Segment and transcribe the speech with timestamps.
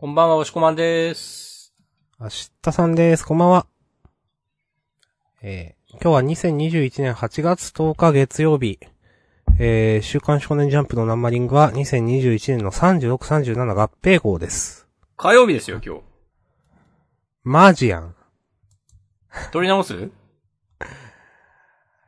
[0.00, 1.74] こんばんは、おしこまんです。
[2.20, 2.28] 明
[2.62, 3.26] 日さんです。
[3.26, 3.66] こんばんは。
[5.42, 8.78] えー、今日は2021年8月10日月曜日。
[9.58, 14.86] えー、週刊少年ジャンプのナンバリングは2021年の36、37合併号です。
[15.16, 16.02] 火曜日ですよ、今日。
[17.42, 18.14] マジやん。
[19.50, 19.94] 撮り直す？
[19.98, 20.10] い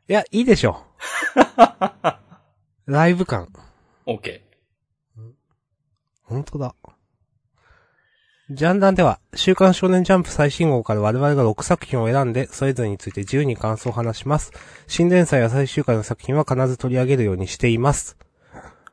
[0.07, 0.87] や、いいでしょ。
[2.87, 3.53] ライブ感。
[4.07, 4.45] オッケ
[6.23, 6.77] 本当だ。
[8.53, 14.51] ジャンダンでは、週刊少年ジャンプ最新号から我々が6作品を選んで、それぞれについて自由に感想を話します。
[14.89, 18.17] 新連載や最終回の作品は必ず取り上げるようにしています。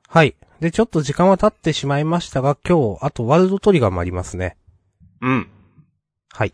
[0.07, 0.35] はい。
[0.59, 4.57] で、ちょっと時間は経ってしまいましたが、今日、あとワールドトリガーもありますね。
[5.23, 5.25] ー。
[5.25, 5.49] うん。
[6.31, 6.51] はい。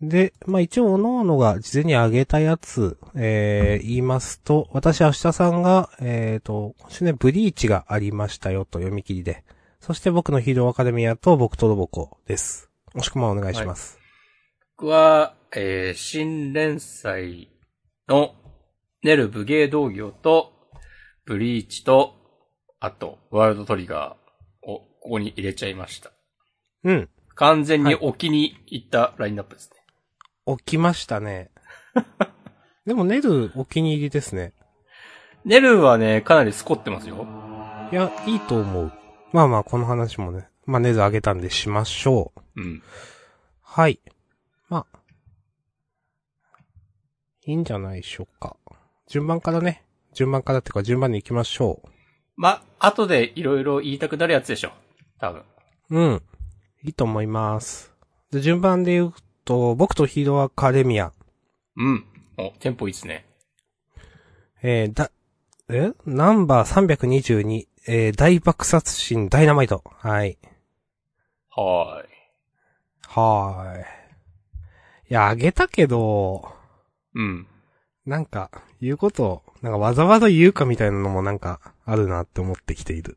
[0.00, 9.42] で、まあ、一応、各々が事前に上げたやつ、えー、言いますと、私、明日さんが、えーと、今週ね、ブリーチがありましたよと読み切りで。
[9.82, 12.70] そして僕のヒーローアカデミアと僕とロボコです。
[12.94, 13.98] もしくはお願いします。
[14.76, 17.50] 僕は、えー、新連載
[18.06, 18.36] の
[19.02, 20.52] ネル武芸道業と、
[21.24, 22.14] ブリーチと、
[22.78, 26.12] あと、ワールドトリガーをここに入れちゃいました。
[26.84, 27.08] うん。
[27.34, 29.72] 完全に置きに行ったラインナップです
[30.46, 30.56] ね。
[30.58, 31.50] 起きましたね。
[32.86, 34.52] でも、ネルお気に入りですね。
[35.44, 37.26] ネルはね、かなりスコってますよ。
[37.90, 39.01] いや、いいと思う。
[39.32, 42.60] まあまあ、この話もね、まあ、ネル上げたんでしましょう。
[42.60, 42.82] うん。
[43.62, 43.98] はい。
[44.68, 44.98] まあ。
[47.44, 48.56] いいんじゃないでしょうか。
[49.08, 49.84] 順番からね。
[50.12, 51.82] 順番からっていうか順番に行きましょ
[52.36, 54.72] ま、後でいろいろ言いたくなるやつでしょ。
[55.18, 55.42] 多分。
[55.90, 55.98] う。
[55.98, 56.22] うん。
[56.84, 57.92] いいと思います。
[58.30, 61.12] で、順番で言うと、僕とヒーローアカデミア。
[61.76, 62.04] うん。
[62.36, 63.24] お、テンポいいっすね。
[64.62, 65.10] えー、だ、
[65.68, 65.92] え？
[66.06, 69.82] ナンバー322、えー、大爆殺神ダイナマイト。
[69.98, 70.38] はい。
[71.50, 72.08] はーい。
[73.08, 73.82] はーい。
[73.82, 73.84] い
[75.08, 76.48] や、あげたけど、
[77.14, 77.48] うん。
[78.06, 83.16] なんか、言うこと、なんかわざわざ言うかみたいなのもなんか、あるなって思ってきている。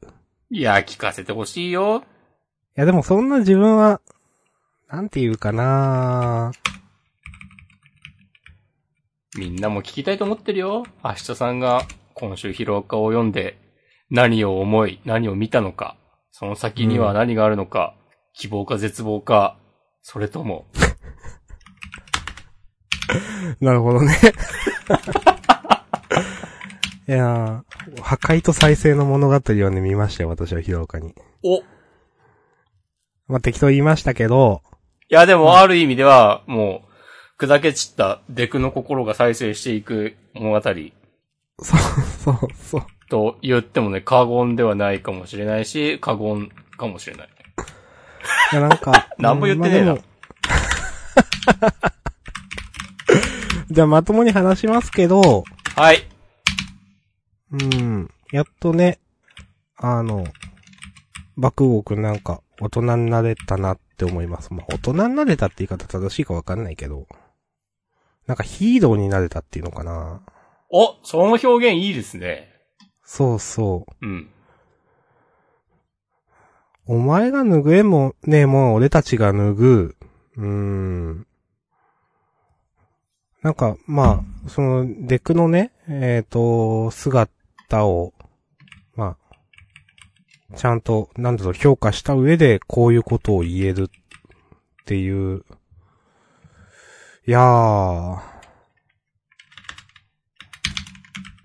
[0.50, 2.04] いや、聞かせてほしいよ。
[2.76, 4.02] いやでもそんな自分は、
[4.88, 6.52] なんて言うかな
[9.38, 10.86] みんなも聞きたいと思ってるよ。
[11.04, 11.84] 明日さんが
[12.16, 13.58] 今週ヒロアカを読んで
[14.16, 15.98] 何を思い、何を見たのか、
[16.32, 17.96] その先には何があるのか、
[18.34, 19.58] 希望か絶望か、
[20.02, 20.68] それとも、
[23.60, 24.16] なるほどね。
[27.10, 31.14] いやー、破壊と再生の物語はね、見ましたよ、私は広岡に。
[31.44, 31.64] おい
[33.28, 34.62] まあ、適当言いましたけど、
[35.10, 36.84] やでもある意味では、も
[37.38, 40.94] う、砕け散ったデクの心が再生していく物語そう、
[41.60, 42.86] そう、そう。
[43.10, 47.30] と言ってもね、過言ではないかもしれないし、過言かもしれない。
[48.52, 49.98] いや、なんか 何も言ってねえな
[53.70, 55.44] じゃあ、まともに話しますけど、
[55.76, 56.08] はい。
[57.52, 58.12] うん。
[58.32, 59.00] やっとね、
[59.78, 60.26] あの、
[61.38, 64.54] 爆豪くんなんか大人になれたなって思います。
[64.54, 67.08] まあ、大人になれたって言い方正しいかわかんないけど、
[68.28, 70.22] なんかヒーローになれたっていうのかな。
[70.70, 72.55] お、その表現いいですね。
[73.06, 74.06] そうそう。
[74.06, 74.30] うん。
[76.88, 79.96] お前が脱ぐえもねえもん俺たちが脱ぐ。
[80.38, 81.28] うーん。
[83.42, 88.14] なんか、まあ、その、デクのね、えっ、と、姿を、
[88.96, 89.18] ま
[90.52, 95.46] あ、ちゃんと、なんだろう、評価した上で、こういうことを言えるっていう。
[97.28, 98.20] いやー、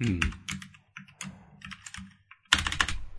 [0.01, 0.40] うん。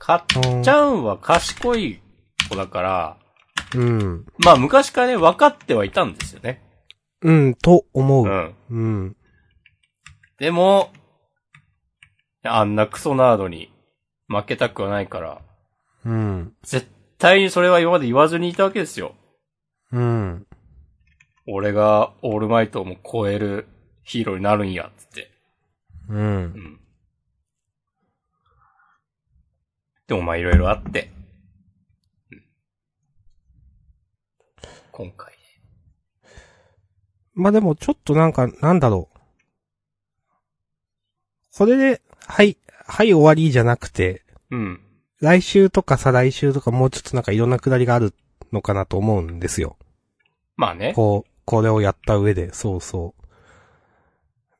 [0.01, 2.01] かっちゃんは賢い
[2.49, 3.17] 子だから、
[3.75, 4.25] うん。
[4.43, 6.63] まあ昔からね、分かってはいたんですよね。
[7.21, 8.25] うん、と思う。
[8.25, 8.55] うん。
[8.71, 9.15] うん。
[10.39, 10.91] でも、
[12.43, 13.71] あんなクソナードに
[14.27, 15.41] 負けたくはないから、
[16.03, 16.53] うん。
[16.63, 16.87] 絶
[17.19, 19.13] 対にそれは今まで言わずにいたわけですよ。
[19.91, 20.47] うん。
[21.47, 23.67] 俺がオールマイトをも超える
[24.03, 25.29] ヒーローになるんや、つって。
[26.09, 26.15] う。
[26.15, 26.80] うん
[30.15, 30.17] ん。
[30.17, 31.11] でもまあいろいろあって。
[32.31, 32.43] うん
[34.91, 35.33] 今回。
[37.33, 39.19] まあ、でもちょっとなんか、なんだろう。
[41.57, 44.81] これで、はい、はい終わりじゃなくて、うん。
[45.19, 48.13] 来週とか再来週とかもうちょっとなんかいろんなくだりがある
[48.51, 49.77] のかなと思うんですよ。
[50.55, 50.93] まあね。
[50.93, 53.15] こう、これをやった上で、そうそ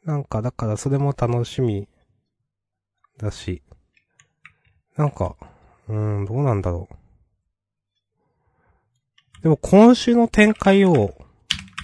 [0.04, 0.08] う。
[0.08, 1.88] なんか、だからそれも楽しみ
[3.18, 3.62] だし、
[4.98, 5.36] なんか、
[5.88, 6.96] うーん、どうなんだろう。
[9.44, 11.16] でも今週の展開を、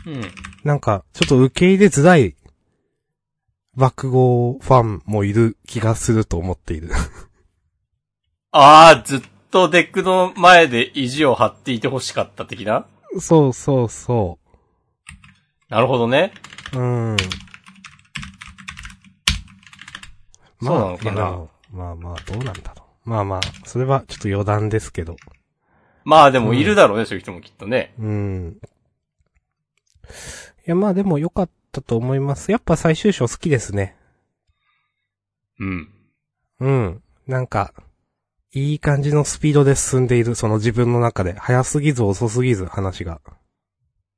[0.05, 0.21] うん。
[0.63, 2.35] なんか、ちょっと受け入れづらい、
[3.75, 6.91] 爆豪ファンもいる気がすると思っている。
[8.51, 9.21] ああ、ずっ
[9.51, 12.85] とデクの前で意地を張っていて欲しかった的な？
[13.19, 14.39] そうそうそ
[15.69, 16.33] なるほどね。
[16.73, 16.79] う。
[16.79, 16.81] う
[17.13, 17.17] ん。
[20.61, 21.47] そうなのかな？
[21.71, 22.86] まあまあ、どうなんだろう。
[23.07, 25.15] まあまあ、それはちょっと余談ですけど。
[26.03, 27.93] まあでもいるだろうね、そういう人もきっとね。
[27.97, 28.57] うん。
[28.59, 28.67] い
[30.65, 32.51] や、まあでも良かったと思います。
[32.51, 33.95] やっぱ最終章好きですね。
[35.57, 35.89] うん。
[36.59, 37.01] うん。
[37.27, 37.73] なんか、
[38.53, 41.33] いい感じのスピードで進んでいる、その自分の中で。
[41.33, 43.21] 早すぎず遅すぎず、話が。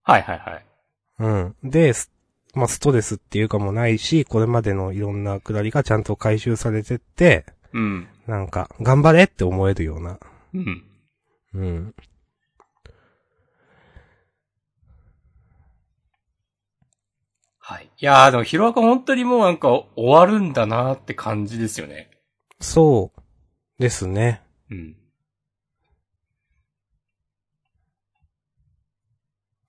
[0.01, 0.65] はいはいはい。
[1.19, 1.55] うん。
[1.63, 2.11] で、ス
[2.55, 8.07] まあ、ストレスっていうかもないし、これまでのいろんなくだりがちゃんと回収されてって、うん。
[8.27, 10.19] なんか、頑張れって思えるような。
[10.53, 10.83] うん。
[11.53, 11.95] うん。
[17.59, 17.91] はい。
[17.99, 22.09] いやーでもヒロアカ本当にもうなんか終わるんだなーって感じですよね。
[22.59, 23.21] そう。
[23.81, 24.41] ですね。
[24.71, 24.95] うん。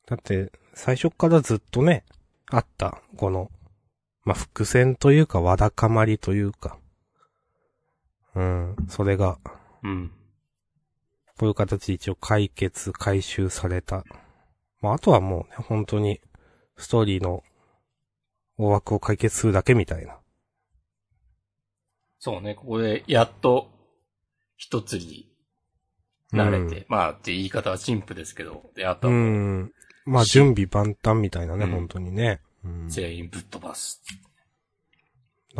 [0.06, 2.05] だって、最初からずっとね、
[2.50, 3.50] あった、この、
[4.25, 6.80] まあ、伏線というか、わだかまりというか。
[8.40, 9.38] うん、それが、
[9.82, 10.12] うん。
[11.38, 14.04] こういう形で一応解決、回収された。
[14.81, 16.20] まあ、あとはもうね、本当に、
[16.76, 17.42] ストーリーの
[18.56, 20.19] 大枠を解決するだけみたいな。
[22.19, 23.70] そうね、ここでやっと
[24.56, 25.31] 一つに
[26.32, 29.72] 慣れて、うんまあって言い方は陳腐ですけど、で、あとうはもん。
[30.06, 32.40] まあ、準備万端みたいなね、うん本当にね。
[32.64, 32.90] うんう。
[32.90, 34.02] 全員ぶっ飛ばす。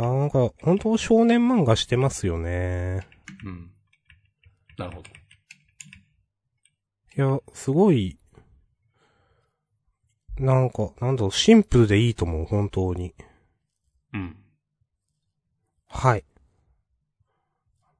[0.01, 3.07] なんか、本当少年漫画してますよね。
[3.45, 3.71] うん。
[4.75, 5.09] なるほど。
[7.15, 8.17] いや、すごい、
[10.39, 13.13] なんか、なんだろう、シンプルでいいと思う、本当に。
[14.13, 14.37] うん。
[15.87, 16.25] はい。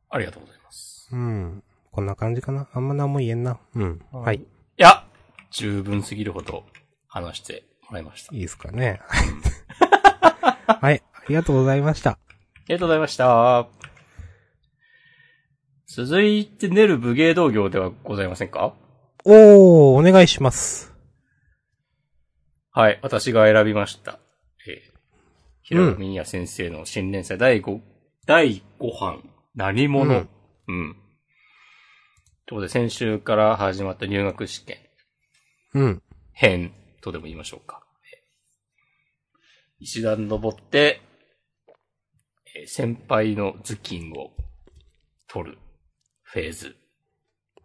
[0.10, 1.08] ありがとうございます。
[1.12, 1.64] うん。
[1.92, 2.68] こんな感じかな。
[2.74, 3.60] あんま何も言えんな。
[3.76, 4.02] うん。
[4.12, 4.38] はい。
[4.38, 4.46] い
[4.78, 5.06] や、
[5.52, 6.66] 十分すぎるほど
[7.08, 8.34] 話してもらいました。
[8.34, 9.02] いいですかね。
[10.82, 11.04] はい。
[11.24, 12.12] ありがとうございました。
[12.12, 12.18] あ
[12.68, 13.68] りがとうございました。
[15.88, 18.74] 続いて、ネル武芸道業ではございませんか？
[19.26, 20.94] おー、お願いします。
[22.72, 24.20] はい、私が選びました。
[24.68, 24.94] えー、
[25.62, 27.80] 平野也先生の新連載第5、
[28.26, 30.28] 第5版、何者、う
[30.68, 30.96] うんん。
[32.46, 34.78] ということで、先週から始まった入学試験
[35.74, 36.02] うん。
[36.32, 37.84] 編とでも言いましょうか。
[38.06, 38.22] えー
[39.84, 41.02] 石段登って、
[42.56, 44.32] えー先輩の頭巾を
[45.28, 45.58] 取る
[46.24, 46.76] フェーズ、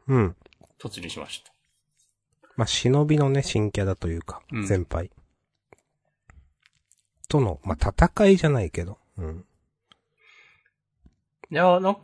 [0.09, 0.37] うん。
[0.81, 1.53] 突入しました。
[2.57, 5.11] まあ、忍びのね、新キャラというか、うん先輩。
[7.29, 8.99] との、まあ、戦いじゃないけど。
[9.19, 9.45] うん。
[11.51, 12.01] いやー、なんか、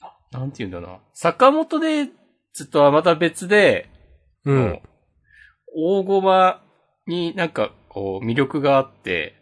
[0.00, 1.00] あなんて言うんだろうな。
[1.12, 2.08] 坂本で、
[2.52, 3.88] ずっとはまた別で、
[4.44, 4.82] うん。
[5.74, 6.62] 大駒
[7.06, 9.36] になんか、こう、魅力があって、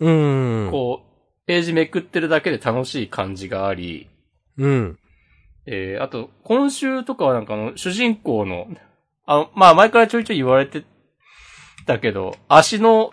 [0.00, 0.68] うん。
[0.72, 4.08] こう、ページめくってるだけで楽しい感じがあり、
[4.58, 4.98] うん。
[5.66, 8.66] えー、あと、今週とかはなんかあの、主人公の、
[9.24, 10.82] あの、まあ、前からちょいちょい言われて
[11.86, 13.12] たけど、足の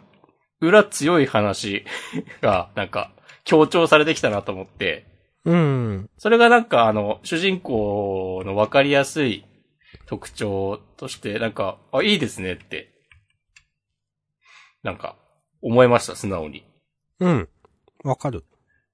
[0.60, 1.86] 裏強い話
[2.41, 3.12] が、なんか、
[3.43, 5.05] 強調されてきたなと思って、
[5.46, 6.10] うん。
[6.17, 9.46] それがなんかあの、主人公のわかりやすい
[10.08, 12.88] 特徴として、なんか、あ、いいですねって、
[14.83, 15.15] なんか、
[15.62, 16.65] 思いました、素直に。
[17.19, 17.50] うん。
[18.03, 18.45] わかる。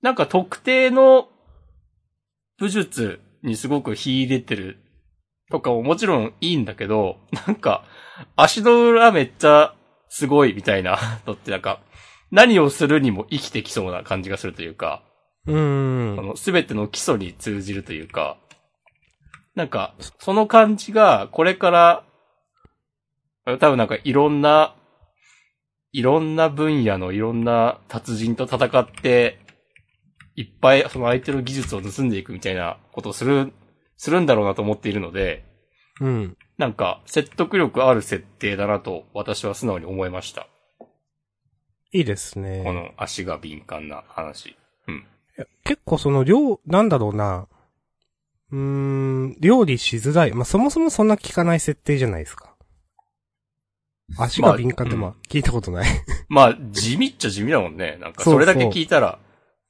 [0.02, 1.30] なんか特定の
[2.58, 4.78] 武術にすごく秀でてる
[5.52, 7.86] とかももちろんいいんだけど、なんか
[8.36, 9.76] 足の裏めっちゃ
[10.10, 11.80] すごいみたいな のってなんか
[12.32, 15.04] 何をするにも生きてきそうな感じがするというか、
[15.48, 16.22] うんあ。
[16.22, 18.38] のすべての基礎に通じるというか、
[19.54, 22.04] なんかその感じがこれから
[23.60, 24.76] 多分なんかいろんな、
[25.96, 29.40] いろんな分野のいろんな達人と戦って、
[30.36, 33.54] いっぱいその相手の技術を盗んでいくみたいなことをする、
[33.96, 35.46] するんだろうなと思っているので、
[36.02, 36.38] うん。
[36.58, 40.50] なんか説得力ある設定だなと私は素直に思いました。
[41.94, 42.64] いいですね。
[42.66, 44.50] この足が敏感な話。
[44.50, 44.54] い
[45.38, 47.48] や結構その量、なんだろうな。
[48.52, 50.34] うーん、料理しづらい。
[50.34, 52.55] まあ、そもそもそんな効かない設定じゃないですか。
[54.18, 55.90] 足が敏感ってまあまあ、聞いたことない。
[56.30, 57.98] まあ、地味っちゃ地味だもんね。
[58.00, 59.20] なんかそうそうそれだけ聞いたら。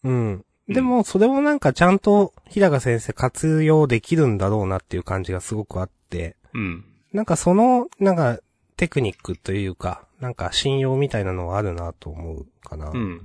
[0.04, 0.14] うん。
[0.14, 6.86] うんでも、それをなんかちゃんと平賀先生活用できるんだろうなっていう感じがすごくあって、うん。
[7.14, 8.40] なんかその、なんか、
[8.76, 12.90] テクニックというか、なんか信用みたいなのはあるなと思うかな。
[12.90, 13.22] うん。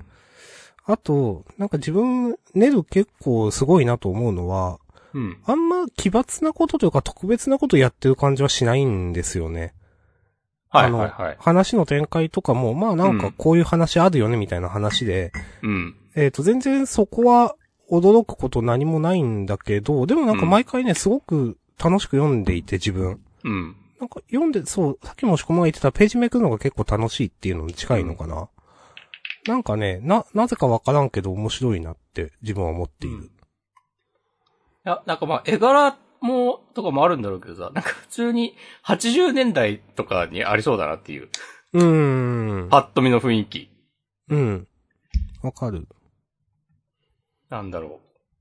[0.85, 4.79] あと、なんか自分、ネル結構すごいなと思うのは、
[5.14, 5.38] うん。
[5.45, 9.73] あんま奇抜なことというか特別なことやってる感じはしないんですよね。
[10.71, 11.37] はいはいはい。
[11.41, 15.97] 話の展開とかも、まあなんかこういう話あるよねみたいな話で、うん。
[16.15, 17.57] えっ、と、全然そこは
[17.91, 23.21] 驚くこと何もないんだけど、でもなんか毎回ね、すごく楽しく読んでいて自分。
[23.45, 23.77] うん。
[23.99, 28.49] なんか読んで、そう、さっきもしこまが言ってたページめくるのが結構楽しいっていうのに近いのかな。
[29.47, 33.25] なんかね、な、なぜかわからんけど面白いなって自分は思っている。
[33.25, 33.29] い
[34.85, 41.29] や、なんかまあ、絵柄も、とかもあるんだろうけどさ、なんか普通に80年代とかにありそうだなっていう、
[41.73, 42.69] うーん。
[42.69, 43.71] パッと見の雰囲気。
[44.29, 44.69] うん。
[45.43, 45.89] わかる。
[47.49, 48.00] なんだろ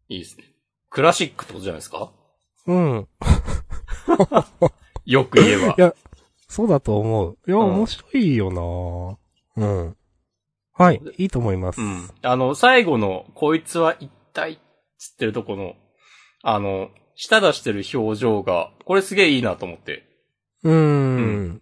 [0.10, 0.14] う。
[0.14, 0.44] いいですね。
[0.90, 2.12] クラシックってことじゃないですか？
[2.68, 3.08] うん。
[5.06, 5.82] よく言えばい。
[5.82, 5.94] や、
[6.48, 7.38] そうだと思う。
[7.48, 9.18] いや、うん面白いよ
[9.58, 9.98] なうん。
[10.74, 11.82] はい、いいと思います。
[11.82, 12.10] うん。
[12.22, 14.60] あの、最後の、こいつは一体、
[14.98, 15.76] つってるとこの、
[16.42, 16.90] あの、
[17.22, 20.08] 舌出してる表情が、これすげえいいなと思って。
[20.64, 21.62] うーん。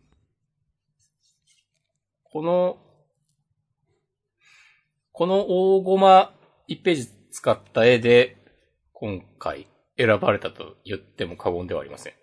[2.23, 2.77] この、
[5.11, 6.31] この大ゴマ
[6.69, 8.37] 1ページ使った絵で、
[8.93, 12.13] 今回選ばれたと言っても過言ではありません。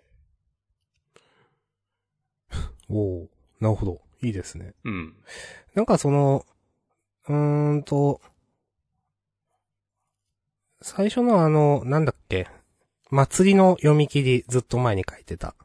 [2.87, 3.99] おおなるほど。
[4.21, 4.75] いいですね。
[4.85, 5.13] うん。
[5.73, 6.45] なんかその、
[7.27, 8.21] うーんと、
[10.81, 12.47] 最初のあの、なんだっけ、
[13.09, 15.55] 祭りの読み切りずっと前に書いてた。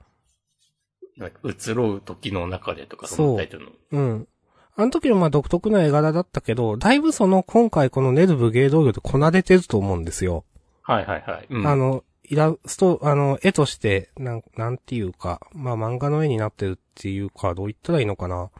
[1.16, 3.72] なんか移ろう時の中でとか、そうタイトルの。
[3.92, 4.28] うん。
[4.76, 10.44] あの時はまあ独特な絵柄だったけど、だいぶその今回このネルブ芸道業でこなれてると思うんですよ。
[10.82, 11.46] はいはいはい。
[11.50, 11.66] うん。
[11.66, 18.50] あの、イラスト、あの、絵として、なん、なんていうか、まあ漫画の絵になってるっていうか、どう言ったらいいのかな。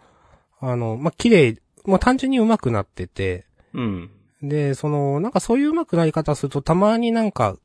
[0.60, 4.10] あの、まあ綺麗、まあ単純に上手くなってて、うん。
[4.42, 7.56] で、その、なんかそういう上手くなり方すると、たまになんか、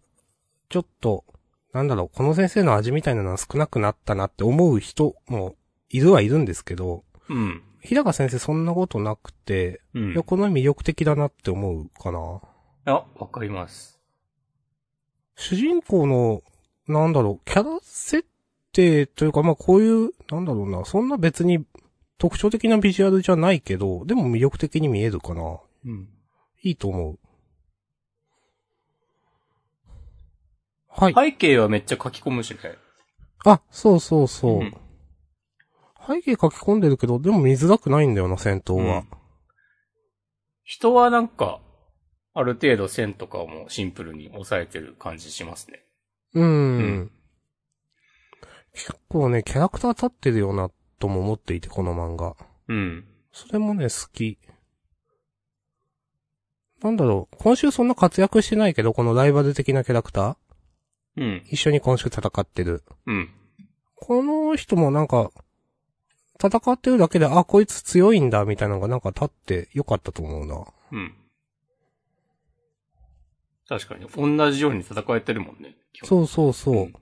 [0.69, 1.23] ちょっと、
[1.73, 5.55] なんだろう、この先生の味みたいなのは少なくなったなって思う人も
[5.89, 7.63] いるはいるんですけど、うん。
[7.81, 10.11] 平川先生そんなことなくて、うん。
[10.13, 12.41] いや、この絵魅力的だなって思うかな。
[12.85, 13.99] あ、わかります。
[15.35, 16.41] 主人公の、
[16.87, 18.27] なんだろう、キャラ設
[18.71, 21.65] 定というか、まあこういう、なんだろうな、そんな別に
[22.17, 25.59] 特徴的なビジュアルじゃないけど、でも魅力的に見えるかな。
[25.85, 26.09] うん。
[26.61, 27.19] いいと思う。
[30.97, 31.13] はい。
[31.13, 32.59] 背景はめっちゃ書き込むしね。
[33.45, 34.59] あ、そうそうそう。
[34.59, 34.73] うん
[36.07, 38.97] 背景書き込んでるけど、でも見づらくないんだよな、戦闘は。
[38.97, 39.05] うん
[40.67, 41.59] 人はなんか、
[42.33, 45.83] ある程度線とかもシンプルに抑えてる感じしますね。
[46.33, 46.43] うん。
[46.43, 47.11] うん
[48.73, 52.35] 結構ね、キャラクター立ってるよな、とも思っていて、この漫画。
[52.67, 53.05] うん。
[53.31, 54.37] それもね、好き。
[56.81, 60.37] なんだろう、今週そんな活躍してないけど、このライバル的なキャラクター
[61.17, 61.43] うん。
[61.49, 62.83] 一緒に今週戦ってる。
[63.05, 63.29] うん。
[63.95, 65.31] この人もなんか、
[66.43, 70.65] 戦ってるだけで、あ、こいつ強いんだ、みたいなのがなんか立ってよかったと思うな。
[70.91, 71.15] うん。
[73.67, 75.75] 確かに、同じように戦えてるもんね。
[76.03, 76.05] う。
[76.05, 76.75] そうそうそう。
[76.75, 76.93] うん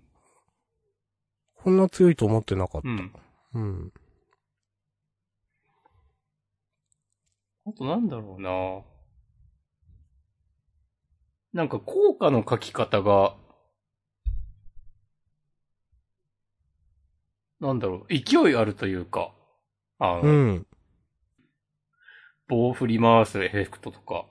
[1.63, 2.89] こんな強いと思ってなかった。
[2.89, 3.13] うん。
[3.53, 3.93] うん。
[7.65, 8.81] あとなんだろうな
[11.53, 13.37] なんか効果の書き方が、
[17.63, 19.31] なんだろう、勢いあるというか、
[19.97, 20.67] あの、うん。
[22.49, 24.25] 棒を振り回すエフェクトとか、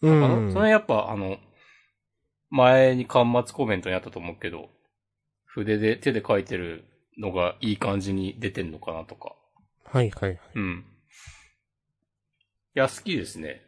[0.00, 0.52] うん。
[0.52, 1.38] それやっぱあの、
[2.50, 4.68] 前に端末コメントにあったと思うけど、
[5.44, 6.84] 筆で、手で書いてる
[7.18, 9.36] のがいい感じに出てんのかなとか。
[9.84, 10.40] はいはいはい。
[10.56, 10.84] うん。
[12.74, 13.62] いや、好きですね。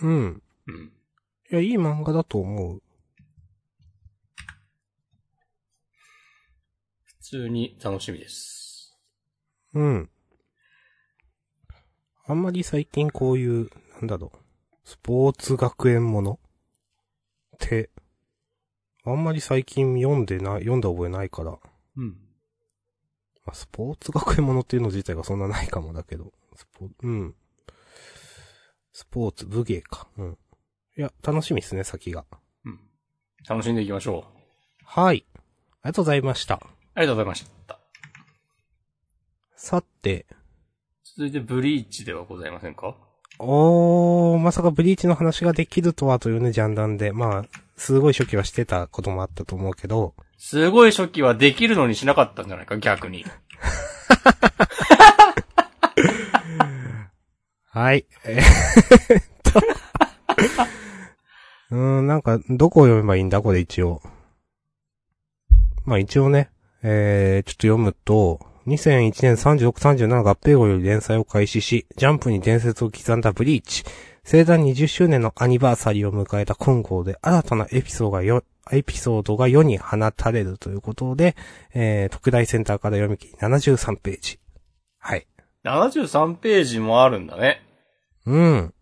[0.00, 0.42] うん。
[0.66, 0.92] うん。
[1.52, 2.82] いや、いい漫画だと思う。
[7.04, 8.98] 普通に楽しみです。
[9.74, 10.10] うん。
[12.26, 14.38] あんまり最近こういう、なんだろう、
[14.84, 16.40] スポーツ学園もの？
[17.54, 17.90] って、
[19.04, 21.56] あんまり最近読んでない、読んだ覚えないから、
[21.96, 22.08] うん。
[23.46, 27.34] まあ、スポーツ学園ものっていうの自体がそんなないかもだけど、スポ、うん。
[28.92, 30.08] スポーツ、武芸か。
[30.18, 30.38] うん。
[30.98, 32.26] いや、楽しみですね、先が。
[32.64, 32.80] うん。
[33.48, 34.84] 楽しんでいきましょう。
[34.84, 35.24] はい。
[35.34, 35.42] あり
[35.84, 36.60] がとうございました。
[37.00, 37.78] ありがとうございました。
[39.56, 40.26] さて、
[41.16, 42.94] 続いてブリーチではございませんか？
[43.38, 47.12] おー、まさかブリーチの話ができるとはというね、ジャンダンで。
[47.12, 47.44] まあ、
[47.78, 53.24] すごい初期はしてたこともあったと思うけど、すごい初期はできるのにしなかったんじゃないか、逆に。
[57.70, 58.04] はい。
[58.26, 59.60] えーっと。
[61.70, 63.40] うーん、なんか、どこを読めばいいんだ？
[63.40, 64.02] これ一応。
[65.86, 66.50] まあ一応ね、
[66.82, 73.84] えー、ちょっと読むと、2001年36、37合併号より連載を開始し、ジャンプに伝説を刻んだブリーチ。
[74.22, 81.36] 生誕20周年のアニバーサリーを迎えた今号で新たなエピソードがよ、エピソードが世に放たれるということで、
[81.74, 84.38] えー、特大センターから読み切り73ページ。
[84.98, 85.26] はい。
[85.64, 87.62] 73ページもあるんだね。
[88.26, 88.74] うん。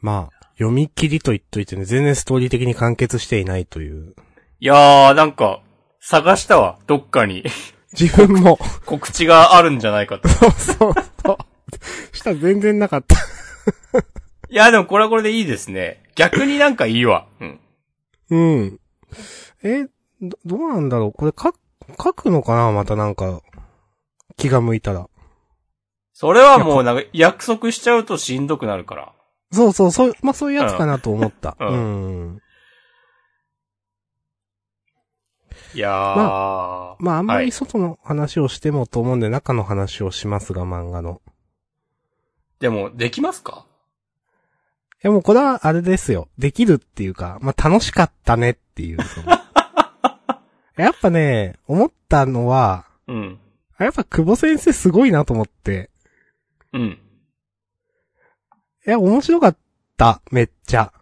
[0.00, 4.14] まあ、読み切りと言っといてね、全然ストーリー的に完結していないという。
[4.64, 5.60] いやー、なんか、
[6.00, 7.44] 探したわ、どっかに。
[7.92, 10.26] 自分も、告知があるんじゃないかと。
[10.26, 12.16] そうそうそう。
[12.16, 13.14] したら全然なかった。
[14.48, 16.02] いや、でもこれはこれでいいですね。
[16.14, 17.26] 逆になんかいいわ。
[17.40, 17.60] うん。
[18.30, 18.80] うん。
[19.62, 19.86] え、
[20.22, 21.58] ど、どうなんだろうこれ書く、
[22.02, 23.42] 書くのかなまたなんか、
[24.38, 25.10] 気が向いたら。
[26.14, 29.12] それはもうなんか約束しちゃうとしんどくなるから。
[29.52, 31.54] そうそう、そう、まあそういうやつかなと思った。
[31.60, 32.40] ううんん。
[35.74, 35.92] いやー。
[37.00, 41.20] まああんまはいり外の話をしてもと思うんで、中の話をしますが、漫画の。
[42.60, 43.66] でも、できますか？
[45.02, 46.28] いやもうこれはあれですよ。
[46.38, 48.98] できるっていうか、まあ、楽しかったねっていう。
[50.76, 53.38] やっぱね、思ったのは、うん。
[53.78, 55.90] やっぱ久保先生すごいなと思って。
[56.72, 56.98] うん。
[58.86, 59.56] いや、面白かっ
[59.96, 60.22] た。
[60.30, 60.92] めっちゃ。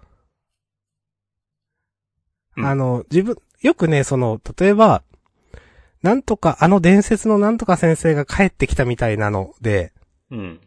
[2.56, 5.02] うんあの、自分、よくね、その、例えば、
[6.02, 9.92] なんとか、あの伝説のなんとか先生が帰ってきたみたいなので、
[10.30, 10.60] うん。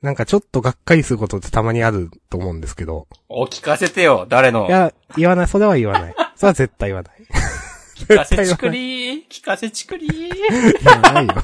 [0.00, 3.06] なんかちょっとがっかりすることってたまにあると思うんですけど。
[3.28, 4.66] お聞かせてよ、誰の？
[4.66, 4.70] い。
[4.70, 6.14] や、言わない、それは言わない。
[6.36, 7.14] それは絶対言わない。
[7.96, 9.28] 聞かせちくりー？
[9.28, 10.32] 聞かせちくりー？
[10.82, 11.34] 言わないよ。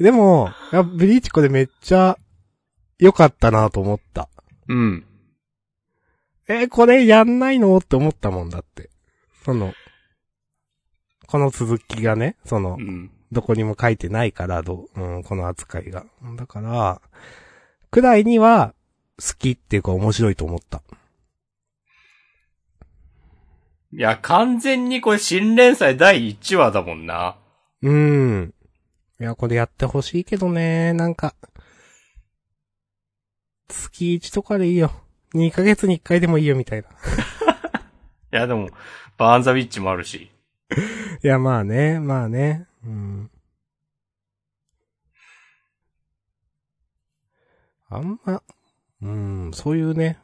[0.00, 0.50] でも、
[0.96, 2.18] ブリーチこれめっちゃ
[2.98, 4.28] 良かったなと思った。
[4.66, 5.06] うん。
[6.48, 7.76] え、これやんないの？
[7.76, 8.90] って思ったもんだって。
[9.44, 9.74] その、
[11.26, 13.10] この続きがね、そのう、ん。
[13.32, 16.04] どこにも書いてないから、どう、うん、この扱いが。
[16.36, 17.00] だから、
[17.90, 18.74] くらいには、
[19.20, 20.82] 好きっていうか面白いと思った。
[23.92, 27.36] いや、完全にこれ新連載第1話だもんな。
[27.82, 28.54] うーん。
[29.20, 31.34] いや、これやってほしいけどね、なんか、
[33.68, 34.90] 月1とかでいいよ。
[35.34, 36.88] 2ヶ月に1回でもいいよ、みたいな。
[38.34, 38.68] いや、でも、
[39.16, 40.28] バーンザウィッチもあるし。
[41.22, 42.66] いや、まあね、まあね。
[42.84, 43.30] うん。
[47.88, 48.42] あんま、
[49.02, 50.18] うん、そういうね、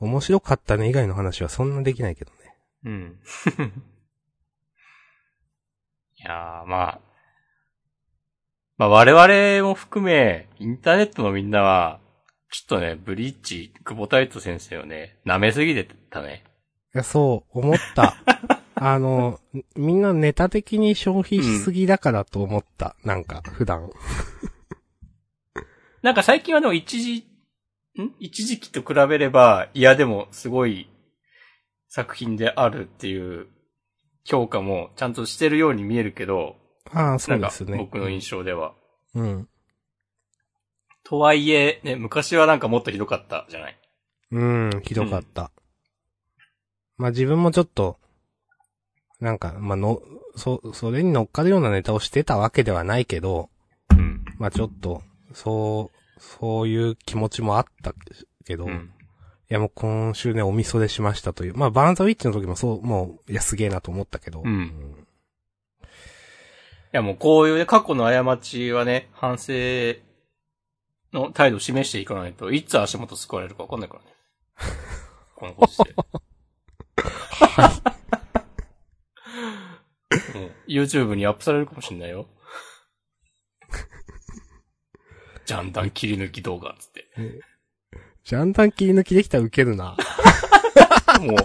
[0.00, 2.36] 面白かったね以外の話はそんなできないけどね。
[2.84, 3.18] うん。
[6.18, 7.00] いやー、まあ。
[8.76, 12.00] まあ我々も含め、インターネットのみんなは、
[12.50, 16.44] ちょっとね、ブリッジ、久保太斗先生をね、舐めすぎてたね。
[16.94, 18.16] いや、そう、思った。
[18.74, 19.38] あの、
[19.76, 22.96] みんなネタ的に消費しすぎだからと思った。
[23.04, 23.90] なんか、普段。
[26.02, 27.26] なんか最近はでも一時、
[28.00, 28.14] ん？
[28.18, 30.88] 一時期と比べれば、いやでもすごい
[31.88, 33.48] 作品であるっていう
[34.24, 36.56] 評価もちゃんとしてるように見えるけど、
[36.92, 37.76] ああ、そなんかうですね。
[37.76, 38.74] 僕の印象では。
[39.14, 39.48] うん。
[41.04, 43.78] とはいえ、ね、昔はなんかもっとひどかったじゃない？
[44.32, 45.50] うん、ひどかった。
[47.00, 47.96] まあ自分もちょっと、
[49.20, 50.02] なんか、まあの、
[50.36, 53.48] そ、それに乗っかるようなネタをしてたわけではないけど、
[53.90, 54.22] うん。
[54.38, 57.94] まあちょっと、そう、そういう気持ちもあった
[58.44, 58.92] けど、いうん。
[59.48, 61.56] やもう今週ね、おみそでしましたという。
[61.56, 65.06] まあバーンザウィッチの時もそう、もう、いやすげえなと思ったけど、うん
[66.92, 69.52] いやもうこういうね、過去の過ちはね、反省
[71.14, 74.06] の態度を示していかないと、いつ足元救われるかわかんないからね。
[75.36, 76.29] このご時世。
[80.34, 82.26] もう YouTube にアップされるかもしんないよ。
[85.46, 87.10] ジャンダン切り抜き動画っつって。
[88.24, 89.96] ジャンダン切り抜きできたらウケるな。
[91.20, 91.36] もう、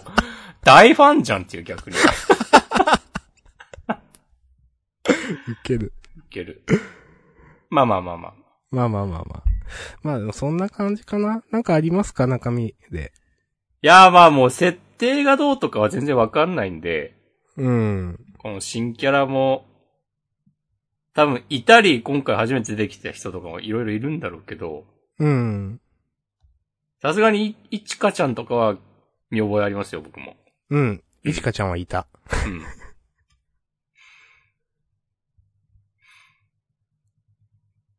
[0.64, 1.96] 大ファンじゃんっていう逆に。
[1.96, 2.04] いウ
[5.64, 5.94] ケる。
[6.36, 6.64] ける。
[7.70, 8.34] まあまあまあまあ。
[8.72, 9.44] まあまあまあまあ。
[10.04, 11.44] まあでもそんな感じかな？
[11.50, 12.28] なんかありますか？
[12.28, 13.14] 中身で。
[13.82, 17.16] いやーまあもう設定がどうとかは全然わかんないんで、
[17.58, 18.20] うん。
[18.38, 19.66] この新キャラも、
[21.14, 24.86] 多分いたり今回初めて出てきた人とかもいろいろいるんだろうけど、
[25.20, 25.80] うん。
[27.02, 28.78] さすがにいいちかちゃんとかは
[29.30, 30.36] 見覚えありますよ、僕も。
[30.70, 31.04] うん。
[31.24, 32.08] いちかちゃんはいた。
[32.46, 32.62] うん。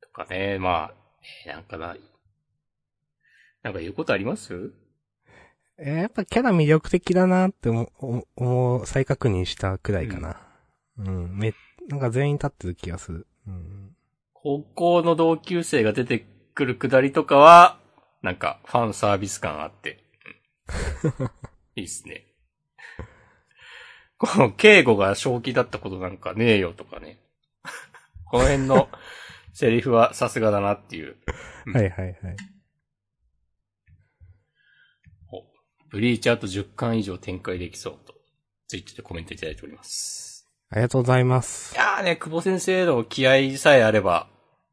[0.01, 0.95] とかね、まあ、
[1.47, 1.97] えーなんかな、
[3.63, 4.53] なんか言うことあります？
[4.53, 4.71] えー
[5.79, 10.37] やっぱキャラ魅力的だなって思う、再確認したくらいかな。
[10.99, 11.37] うん。
[11.37, 11.55] め、
[11.89, 13.27] なんか全員立ってる気がする。
[13.47, 13.95] うん。
[14.33, 17.79] 高校の同級生が出てくるくだりとかは、
[18.23, 20.03] なんかファンサービス感あって。
[21.19, 21.31] う ん
[21.77, 22.27] いいっすね。
[24.19, 27.21] この、敬語が正気だったことなんかねえよとかね。
[28.25, 28.89] この辺の
[29.53, 31.17] セリフはさすがだなっていう。
[31.67, 32.17] うんはいはいはい。
[35.33, 35.45] お
[35.91, 38.15] ブリーチあと10巻以上展開できそうと、
[38.69, 40.49] ツイッターでコメントいただいております。
[40.71, 41.79] ありがとうございますい。
[41.79, 44.29] やーね、久保先生の気合さえあれば、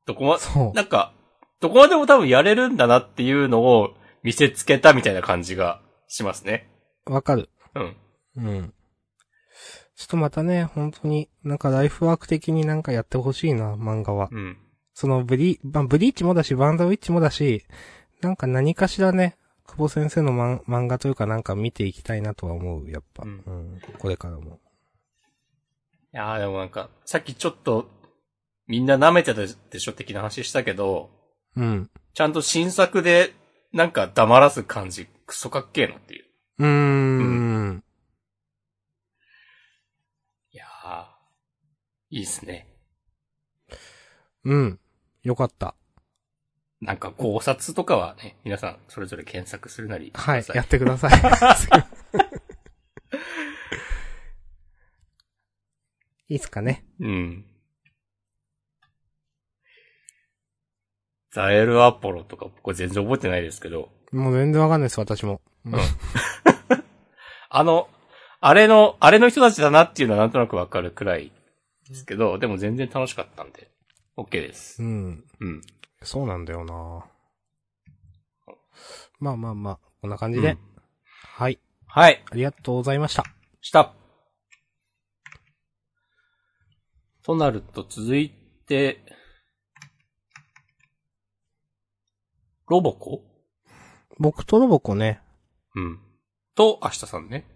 [0.05, 0.73] どこま、そう。
[0.73, 1.13] なんか、
[1.59, 6.69] どこまでも多分やれるんだなっていうのを見せつけたみたいな感じがしますね。
[7.05, 7.49] わかる。
[7.75, 7.95] うん。
[8.37, 8.73] うん。
[9.95, 14.29] ちょっとまたね、本当に、なんかライフワーク的になんかやってほしいな、漫画は。
[14.31, 14.57] うん。
[14.93, 17.63] そのブリ、まあ、ブリーチもだし、バンダウィッチもだし、
[18.21, 19.37] なんか何かしらね、
[19.73, 23.23] 久保先生の漫漫画というかなんか見ていきたいなとは思う、やっぱ。
[23.23, 23.33] ううん
[23.77, 23.81] ん。
[23.97, 24.59] これからも。
[26.13, 27.89] いやーでもなんか、さっきちょっと、
[28.67, 31.09] みんな舐めてたでしょ的な話したけど、
[31.55, 31.89] うん。
[32.13, 33.33] ちゃんと新作で、
[33.71, 36.25] なんか黙らす感じ、クソかっけえなっていう。
[36.59, 37.83] うーん。
[40.51, 42.67] いやー、いいっすね。
[44.45, 44.79] うん。
[45.23, 45.73] よかった。
[46.83, 51.11] なんか考察とかはね、皆さんそれぞれ検索するなりはい、やってください。
[56.27, 56.85] いいっすかね。
[56.99, 57.45] うん。
[61.31, 65.41] ザエルアポロとか、これ全然覚えてないですけど、もう全然わかんないです、私も。
[65.65, 65.73] うん
[67.49, 67.87] あの、
[68.41, 71.31] あれの、あれの人たちだなっていうのはなんとなくわかるくらい
[71.87, 73.71] ですけど、でも全然楽しかったんで、
[74.17, 74.85] OK ですう。
[74.85, 75.23] ん。
[75.39, 75.61] うん。
[76.03, 77.05] そうなんだよな
[79.19, 80.51] まあまあまあ、こんな感じで。
[80.51, 80.59] うん
[81.35, 81.59] はい。
[81.87, 83.23] はい、ありがとうございました。
[83.61, 83.93] した。
[87.23, 88.29] となると続い
[88.67, 89.03] て、
[92.67, 93.23] ロボコ？
[94.19, 95.21] 僕とロボコね。
[95.75, 95.99] うん。
[96.55, 97.47] と、明日さんね。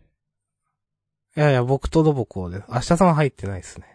[1.35, 2.65] いやいや、僕とロボコです。
[2.69, 3.85] 明日さんは入ってないですね。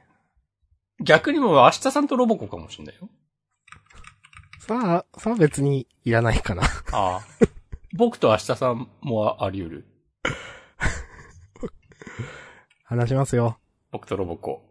[1.03, 3.09] 逆にもう明日さんとロボコかもしれないよ。
[4.65, 6.63] さあ、さあ別にいらないかな。
[6.93, 7.21] ああ。
[7.95, 9.87] 僕と明日さんもあり得る。
[12.87, 13.59] 話しますよ。
[13.91, 14.63] 僕とロボコ。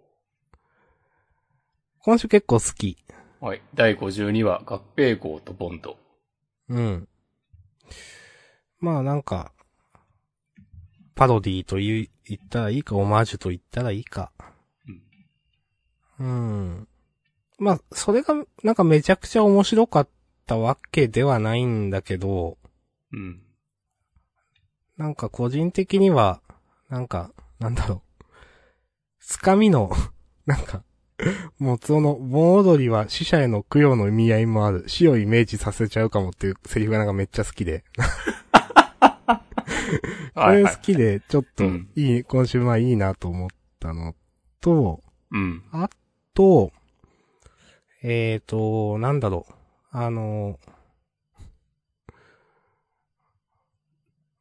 [2.03, 3.03] 今週結構好き。
[3.41, 3.61] はい。
[3.73, 5.97] 第52話、合併号とボンド。
[6.69, 7.09] うん。
[8.79, 9.51] まあなんか、
[11.15, 14.31] パロディと言ったらいいか、オマージュと言ったらいいか。
[16.17, 16.87] うん。
[17.61, 20.07] まあ、それが、なんかめちゃくちゃ面白かっ
[20.47, 22.57] たわけではないんだけど、
[23.13, 23.39] うん。
[24.97, 26.41] なんか個人的には、
[26.89, 28.23] なんか、なんだろう。
[29.19, 29.91] つかみの、
[30.47, 30.83] なんか、
[31.59, 34.85] もうその、盆踊りは死者への供養の意味合いもある。
[34.87, 37.83] 死をイメージさせちゃうかもっていうセリフがなんかめっちゃ好きで。
[40.33, 44.15] これ好きで、ちょっとうん、いい、今週まあいいなと思ったの
[44.61, 45.61] と、うん。
[46.33, 46.71] と、
[48.03, 49.53] えーと、なんだろう。
[49.91, 50.59] あの、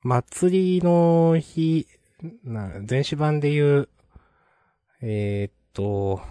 [0.03, 1.87] 祭りの日、
[2.43, 3.89] な、前子版で言う、
[5.03, 6.23] えーと、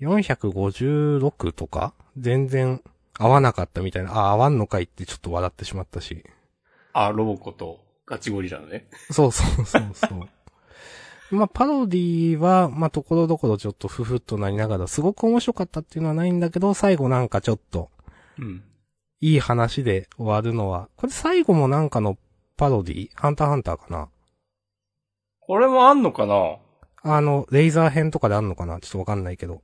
[0.00, 2.82] 456とか全然
[3.18, 6.24] 合わなかったみたいな、あ、合わんのかいってちょっと笑ってしまったし。
[6.94, 8.88] あ、ロボコとガチゴリラのね。
[9.10, 10.28] そうそうそうそう。
[11.30, 17.90] まあ、パロディは、まあ、ところどころちょっとふふっとなりながら、すごく面白かったっていうのはないんだけど、最後なんかちょっと、
[18.38, 18.64] うん。
[19.20, 22.16] いい話で終わるのは、これ最後もなんかの
[22.56, 23.10] パロディ？
[23.14, 24.08] ハンターハンターかな？
[25.40, 26.56] これもあんのかな？
[27.02, 28.80] あの、レイザー編とかであんのかな？
[28.80, 29.62] ちょっとわかんないけど。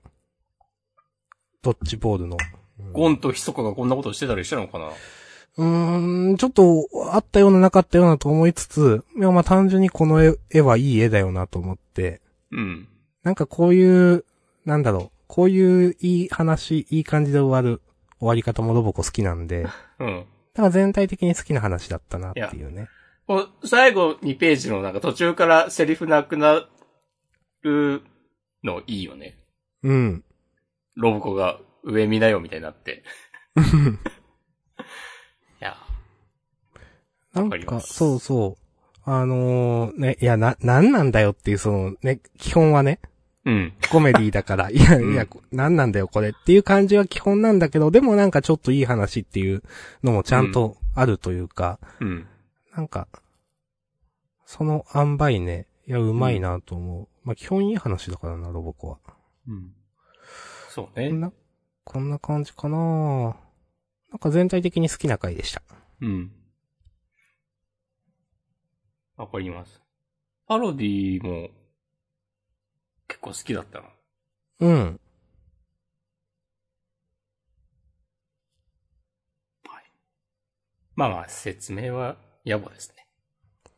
[1.63, 2.37] ドッジボールの。
[2.79, 4.91] うんゴンとヒソカがこんなことしてたりしたのかな？
[5.59, 12.21] うーん、ちょっと、あったようななかったようなと思いつつ、いや、まあ単純にこの絵絵はいい絵だよなと思って、
[12.53, 12.89] うん。
[13.23, 14.25] なんかこういう、
[14.65, 17.81] なんだろう、こういういい話、いい感じで終わる
[18.19, 20.27] 終わり方もロボコ好きなんで、だ うん。
[20.55, 22.89] から全体的に好きな話だったなっていうね。
[23.27, 26.67] こう最後2ページのなんか途中からセリフなくな
[27.63, 28.03] る
[28.63, 29.37] のいいよね。
[29.83, 30.25] うん。
[30.95, 33.03] ロボコが上見なよみたいになって。
[33.57, 33.61] い
[35.61, 35.77] や。
[37.43, 39.11] なんか、そうそう。
[39.11, 43.01] あのーね、いや、な、なんなんだよっていう、その、ね、基本はね、
[43.45, 43.73] うん。
[43.93, 49.63] コメディだから、いやうんいや、なんなんだよこれっていう感じは基本なんだけど、でもなんかちょっといい話っていう
[50.03, 52.27] のもちゃんとあるというか、うん。
[52.75, 53.07] なんか、
[54.45, 57.09] その塩梅ね、いや、うまいなと思う。
[57.23, 58.99] まあ、基本いい話だからな、ロボコは。
[59.47, 59.73] うん。
[60.69, 61.09] そうね。
[61.09, 61.33] こんな、
[61.85, 63.37] こんな感じかな
[64.11, 65.63] なんか全体的に好きな回でした。
[66.01, 66.33] うん。
[69.17, 69.83] わかります。
[70.47, 71.49] パロディも、
[73.09, 73.87] 結構好きだったな。
[74.61, 75.01] うん。
[80.97, 83.07] まあまあ、説明は野暮ですね。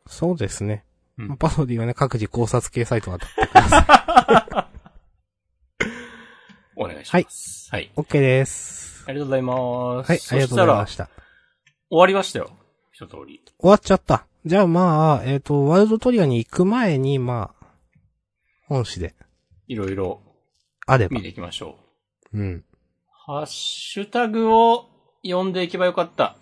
[0.06, 0.84] そうですね。
[1.18, 4.70] うんまあパロディはね、各自考察系サイトが当たってくださ
[5.80, 5.88] い。
[6.80, 7.68] お願いします。
[7.72, 7.90] はい。
[7.96, 9.04] OK です。
[9.08, 10.12] ありがとうございます。
[10.12, 11.10] はい、ありがとうございまそした。
[11.90, 12.50] 終わりましたよ。
[12.92, 13.42] 一通り。
[13.58, 14.27] 終わっちゃった。
[14.48, 17.66] じゃあまあ、えっ、と、ワールドトリガーに行く前に、まあ、
[18.66, 19.14] 本誌で、
[19.66, 20.22] いろいろ
[20.86, 21.20] あれば見。
[21.20, 21.76] ていきましょ
[22.32, 22.54] うん。
[22.54, 22.64] う。
[23.26, 24.86] ハッシュタグを
[25.22, 26.38] 読んでいけばよかった。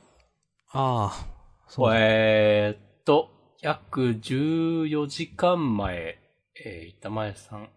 [0.71, 1.27] ああ、
[1.67, 1.97] そうだ。
[1.99, 3.29] えーっと、
[3.61, 6.21] 約14時間前、
[6.65, 7.69] えー、板前さん。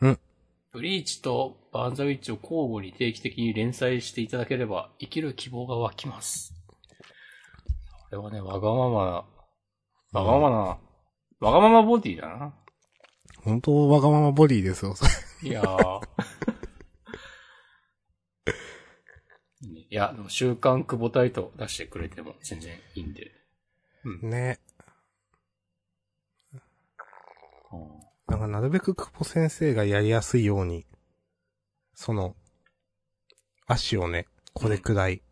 [0.00, 0.18] うん。
[0.72, 6.52] ブリーチとバーンザウィッチを交互に定期的に連載していただければ生きる希望が湧きます。
[8.10, 9.24] これはね、わがままな、
[10.16, 10.78] わがままな、
[11.40, 12.54] わがままボディだな。
[13.44, 16.00] 本当わがままボディですよ、それいやー。
[19.90, 23.30] いや、でも週刊久保タイト出してくれても全然いいんで。
[24.22, 24.58] ね。
[27.72, 30.84] うんなんかなるべく久保先生がやりやすいように、
[31.94, 32.34] その、
[33.68, 35.22] 足をね、これくらい、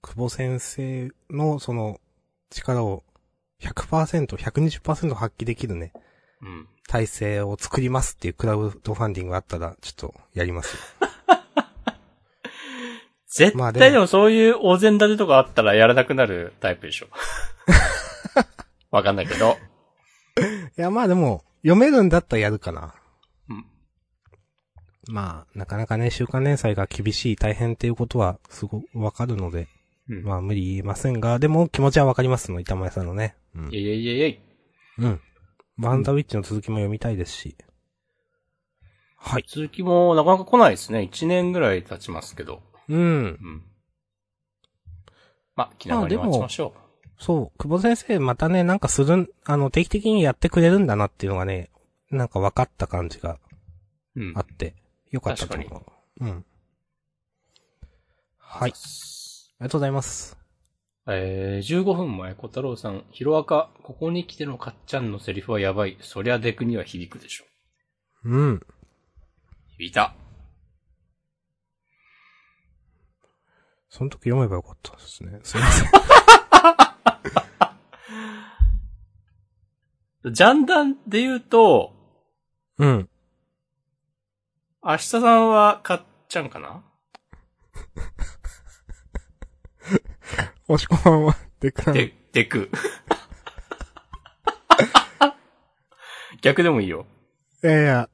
[0.00, 2.00] 久保先生のその
[2.52, 3.02] 力を
[3.60, 5.92] 100%、120%発揮できるね、
[6.42, 6.68] うん。
[6.88, 11.08] 体制を作りますっていうクラウドファンディングがあったら、ちょっとやりますよ。
[13.34, 17.06] 絶対でもそういうお膳立てとかあったらやらなくなるタイプでしょ。
[18.90, 19.56] わかんないけど。
[20.76, 22.94] いや、まあでも、読めるんだったらやるかな。
[23.48, 23.64] うん。
[25.08, 29.68] まあ、なかなかね、週刊連載が厳しい、大変っていうことは、すごくわかるので、
[30.08, 30.24] うん。
[30.24, 33.36] まあ無理言いませんが、でも気持ちはわかりますの、板前さんのね。
[33.54, 33.74] うんい。
[33.74, 34.40] やいやいやいやい。
[34.98, 35.20] うん。
[35.78, 37.56] バンダウィッチの続きも読みたいですし。
[39.16, 39.44] はい。
[39.46, 41.08] 続きもなかなか来ないですね。
[41.12, 42.62] 1年ぐらい経ちますけど。
[42.88, 42.98] うん。
[42.98, 43.62] うん。
[45.54, 46.74] まあ、気長に待ちましょ
[47.18, 51.70] そう、久保先生またね、なんかするん、あの、定期的にやってくれるんだなっていうのがね、
[52.10, 53.38] なんか分かった感じが
[54.16, 54.20] う。
[54.20, 54.32] うん。
[54.34, 54.74] あって、
[55.10, 55.86] よかったと思
[56.20, 56.24] う。
[56.24, 56.44] うん。
[58.38, 58.72] はい。
[59.62, 60.36] ありがとうございます。
[61.06, 65.96] えー、15分前、小太郎さん、ヒロアカ、ここに来てのかっちゃんのセリフはやばい。
[66.00, 67.44] そりゃデクには響くでしょ。
[68.24, 68.60] うん。
[69.78, 70.16] 響いた。
[73.88, 75.38] その時読めばよかったですね。
[75.44, 75.86] すいません。
[80.34, 81.94] ジャンダンで言うと、
[82.78, 83.08] うん。
[84.82, 86.82] 明日さんはかっちゃんかな？
[90.72, 91.94] 押し込まんは、でかい。
[91.94, 92.70] で、デク。
[96.40, 97.06] 逆でもいいよ。
[97.62, 98.08] いやいや。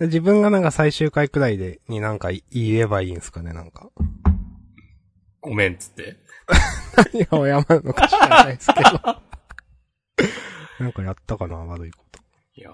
[0.00, 3.90] 自分がなんか最終回くらいで、になんか言えばいいんすかね、なんか。
[5.40, 6.16] ごめんっつって。
[6.96, 8.90] 何を謝るのか知らないですけど。
[10.78, 12.20] なんかやったかな、悪いこと。
[12.54, 12.72] いや。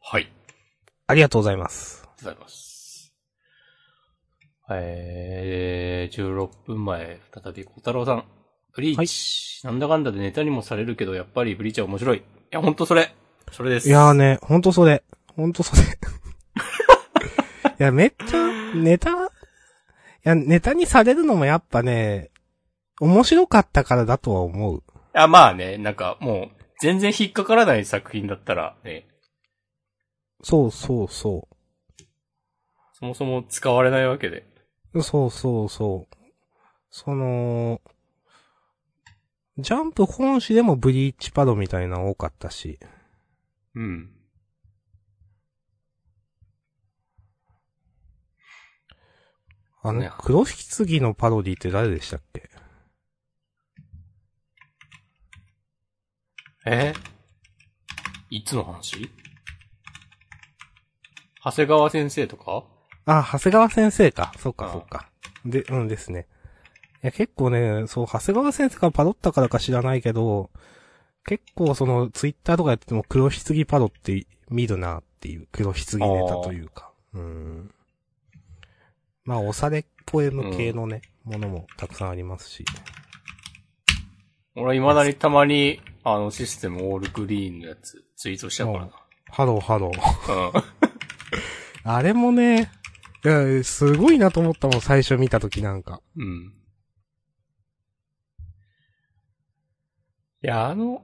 [0.00, 0.32] はい。
[1.06, 2.02] ありがとうございます。
[2.04, 2.71] ありがとうございます。
[4.80, 8.24] えー、16分前、再び小太郎さん。
[8.74, 12.18] ブリーチ、なんだかんだでネタにもされるけど、やっぱりブリーチは面白い。
[12.18, 13.14] いや、ほんとそれ。
[13.50, 13.88] それです。
[13.88, 15.02] いやーね、ほんとそれ。
[15.36, 15.82] ほんとそれ。
[15.82, 15.84] い
[17.78, 19.14] や、めっちゃ、ネタ、い
[20.22, 22.30] や、ネタにされるのもやっぱね、
[23.00, 24.82] 面白かったからだとは思う。
[25.14, 29.06] あ、まあね、なんかもう、全然引っかからない作品だったらね、
[30.42, 31.48] そうそうそ
[32.92, 34.44] そもそも使われないわけで。
[34.94, 35.02] う。
[35.02, 36.16] そうそうそう。
[36.90, 37.80] その、
[39.58, 42.78] ジャンプ本誌でもブリーチパドみたいなの多かったし。
[43.74, 44.10] うん。
[49.82, 52.48] あの、ね黒引き継ぎのパロディって誰でしたっけ？
[56.64, 56.94] え？
[58.30, 59.10] いつの話？
[61.44, 62.64] 長谷川先生とか？
[63.04, 64.32] あ、長谷川先生か。
[64.38, 65.08] そっかそっか。
[65.44, 66.26] で、うんですね。
[67.02, 70.50] いや、結構ね、そう、長谷川先生がパロったからか知らないけど、
[71.24, 76.92] 結構その、ツイッターとかやってても黒棺パロって見るなっていう、黒棺ネタというか。
[77.14, 77.74] うん。
[79.24, 82.64] まあ、オサレポエム系のね、ものもたくさんありますし。
[84.54, 88.90] 俺は未だにたまに、あの、システムオールグリーンのやつ、ツイートしちゃうから
[89.30, 89.98] ハローハロー。
[89.98, 90.48] な。
[90.48, 90.62] うん。
[91.96, 92.81] あれもね、い
[93.28, 96.00] や、すごいなと思ったもん、最初見たときなんか。
[96.16, 96.54] うん。
[100.44, 101.02] いや、あの、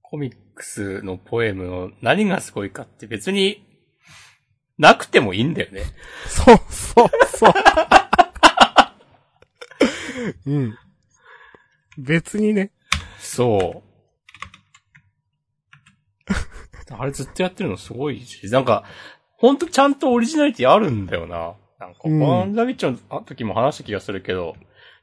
[0.00, 3.66] コミックスのポエムの何がすごいかって別に、
[4.78, 5.82] なくてもいいんだよね。
[6.26, 7.52] そう、そう、そう。
[10.46, 10.78] うん。
[11.98, 12.72] 別にね。
[13.18, 13.82] そ
[16.28, 16.32] う。
[16.90, 18.84] あれずっとやってるのすごいし、なんか、
[19.42, 21.54] ほんとちゃんとオリジナリティあるんだよな。
[21.80, 24.54] なんか、うんワンダービッチョの時も話した気がするけど、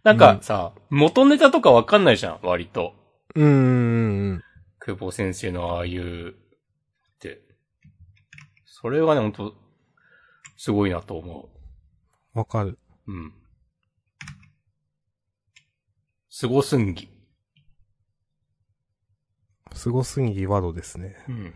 [0.06, 2.94] なんかさ、元ネタとかわかんないじゃん、割と。
[3.36, 4.42] うーん。
[4.80, 6.34] 久保先生のああいう、っ
[7.20, 7.42] て。
[8.64, 9.56] それはね、ほんと、
[10.56, 11.50] すごいなと思
[12.34, 12.80] わかる。
[13.08, 13.12] う。
[13.12, 13.34] うん。
[16.30, 17.10] すごすんぎ。
[19.74, 21.18] すごすぎワードですね。
[21.28, 21.54] うん。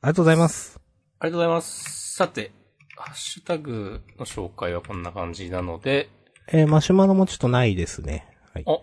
[0.00, 0.79] ありがとうございます。
[1.22, 2.14] ありがとうございます。
[2.16, 2.50] さて、
[2.96, 6.08] ハッシュタグの紹介はこんな感じなので、
[6.50, 8.26] えーマシュマロもちょっとないですね。
[8.54, 8.62] はい。
[8.64, 8.82] おそ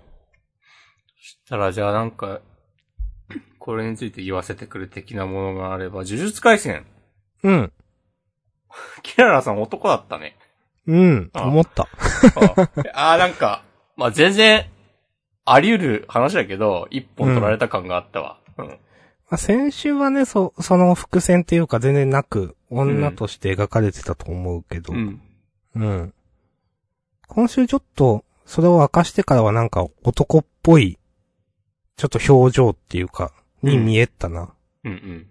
[1.19, 2.41] したらじゃあなんか、
[3.58, 6.86] これについて言わせてくれ的なものがあれば、呪術回戦。
[7.41, 7.73] うん。
[9.02, 10.38] キララさん男だったね。
[10.86, 11.32] うん。
[11.34, 11.88] あ思った。
[12.93, 13.63] ああー、なんか、
[13.95, 14.69] まあ、全然、
[15.43, 18.39] あり得る話だけど、一本取られた感があったわ。
[19.30, 19.32] うん。
[19.32, 25.22] まあ、先週はね、そ、その伏線っていうか全然なく、女として描かれてたと思うけど、うん。
[25.76, 26.13] うん。
[27.28, 30.98] 今週ちょっと、それを明かしてからはなんか男っぽい、
[31.98, 34.54] ちょっと表情っていうか、に見えたな。
[34.84, 35.28] うんうん。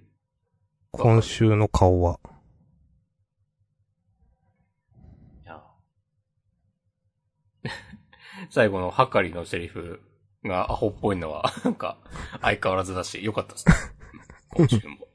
[0.93, 2.19] 今週の顔は。
[8.51, 10.01] 最後のはかりのセリフ
[10.47, 11.99] がアホっぽいのは、 なんか、
[12.41, 13.75] 相変わらずだし、よかったですね。
[14.51, 15.09] 今週も。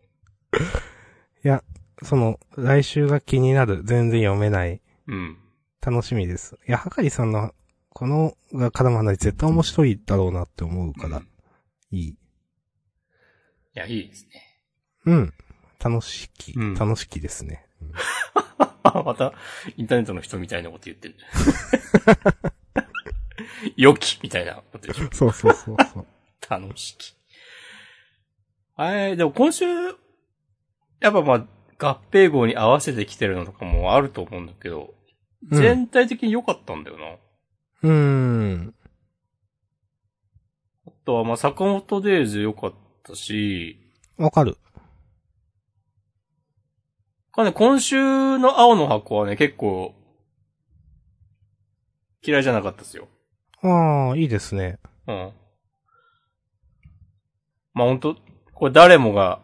[1.44, 1.64] いや、
[2.04, 5.38] その、来週が気になる、全然読めない、うん。
[5.82, 6.58] 楽しみです。
[6.68, 7.54] いや、はかりさんの、
[7.90, 11.28] このが絡む話絶対面白いだろうなって思うから、うん
[11.94, 12.08] いい。
[12.08, 12.18] い
[13.74, 14.64] や、いいですね。
[15.06, 15.34] うん。
[15.84, 17.66] 楽しき、うん楽しきですね。
[17.82, 17.92] うん
[18.84, 19.34] あ、 また、
[19.78, 21.16] インターネットの人みたいなこと言ってる。
[23.78, 25.10] 良きみたいなことでしょ。
[25.12, 26.06] そうそうそうそう。
[26.50, 27.16] 楽しき。
[28.76, 29.66] はい、でも今週、
[31.00, 31.48] やっぱまあ、
[31.78, 34.94] 合併号に合わせてきてるのとかもあると思うんだけど、
[35.50, 37.16] うん全体的に良かったんだよな。
[37.82, 38.76] うーん。
[40.86, 43.80] あとはまあ、坂本デイズ良かったし、
[44.18, 44.56] わかる。
[47.32, 49.96] かね、今週の青の箱はね、結構、
[52.24, 53.08] 嫌いじゃなかったですよ。
[53.64, 54.80] ああ、いいですね。
[55.08, 55.32] うん。
[57.74, 58.16] まあ、ほんと、
[58.54, 59.42] これ誰もが、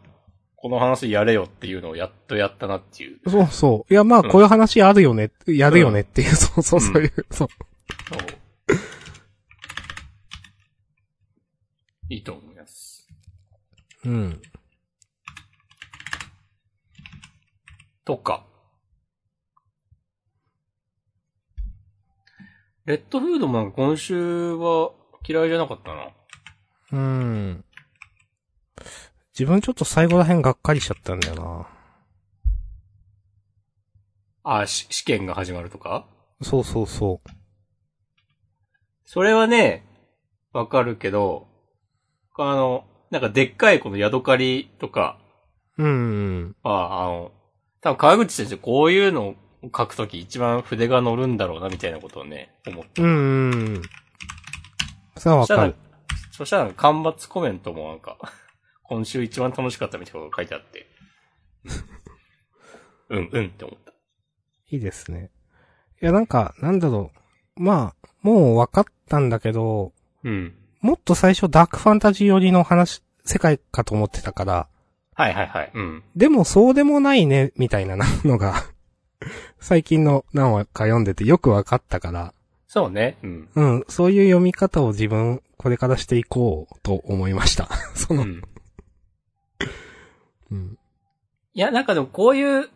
[0.56, 3.20] この話やれよっていうのをやっとやったなっていう。
[3.30, 3.94] そうそう。
[3.94, 7.48] いや、まあ、うんこういう話あるよね、やるよねっていう、そうそう、そういう、そう。
[8.10, 8.38] そう
[12.10, 13.08] いいと思います。
[14.06, 14.42] うん。
[18.06, 18.46] とか。
[22.88, 24.92] レッドフードもなんか今週は
[25.28, 26.08] 嫌いじゃなかったな。
[26.94, 27.66] うん。
[29.38, 31.68] 自分ちょっと最後ら辺がっかりしちゃったんだよな。
[34.62, 36.08] あ、し試験が始まるとか？
[36.42, 37.20] そうそうそ
[39.04, 39.86] それはね、
[40.54, 41.50] わかるけど、
[42.38, 45.20] あの、なんかでっかいこのヤドカリとか
[45.78, 45.84] う。
[45.84, 46.56] うん。
[46.64, 47.34] は、あの、
[47.82, 53.02] 多分川口先生こういうのを書くとき一番筆が乗るんだろうなみたいなことをね、思って。
[53.02, 53.10] うん。
[53.10, 53.50] う
[53.80, 53.82] ん。
[55.18, 55.76] それはわからる。
[56.32, 58.18] そしたら間伐コメントもなんか、
[58.84, 60.88] 今週一番楽しかったみたいなことが書いてあって。
[63.10, 63.94] うん、うんって思った。
[64.70, 65.32] いいですね。
[66.02, 67.12] いや、なんか、なんだろ
[67.58, 67.62] う。
[67.62, 69.94] まあ、もう分かったんだけど、
[70.24, 70.56] うん。
[70.82, 74.68] もっと最初ダークファンタジー寄りの話、世界かと思ってたから、
[75.16, 75.72] はいはいはい。
[75.74, 76.04] うん。
[76.16, 78.64] でもそうでもないね、みたいなのが、
[79.60, 82.34] 最近の何話か読んでてよく分かったから、
[82.68, 83.18] そうね。
[83.24, 83.50] うん。
[83.56, 87.70] うん、そういう読み方を自分、これからしていこうと思いました。
[87.96, 88.42] その、うん。
[90.52, 90.78] うん。
[91.54, 92.70] いや、なんかでもこういう、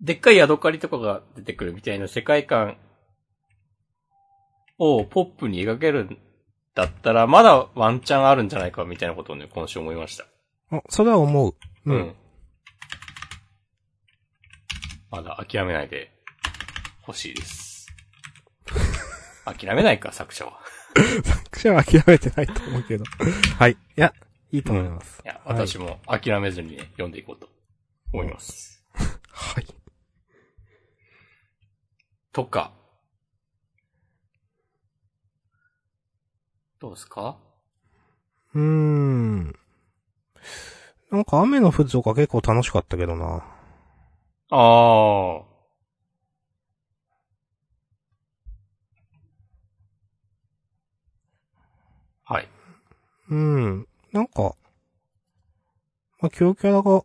[0.00, 2.76] でっかいヤドカリとかが出てくるみたいな世界観
[4.78, 6.18] をポップに描けるん
[6.74, 10.26] だったら、まだワンチャンあるんじゃないかみたいなことをね、今週思いました。
[10.70, 11.54] あ、それは思う。
[11.86, 11.92] う。
[11.92, 12.14] うん
[15.12, 16.10] まだ諦めないで
[17.06, 17.86] 欲しいです。
[19.44, 20.60] 諦めないか、作者は。
[21.24, 23.04] 作者は諦めてないと思うけど。
[23.58, 23.72] はい。
[23.72, 24.12] いや、
[24.50, 25.20] いいと思います。
[25.24, 27.48] いや、はい私も諦めずにね、読んでいこうと
[28.12, 28.82] 思います。
[29.30, 29.66] はい。
[32.32, 32.72] とか。
[36.80, 37.38] どうですか？
[38.54, 39.58] うーん。
[41.10, 43.44] なんか雨の降るとか結構楽しかったけどな。
[44.54, 45.38] ああ。
[52.24, 52.48] はい。
[53.30, 53.86] うん。
[54.12, 54.54] なんか、
[56.20, 57.02] まあ、強キャラが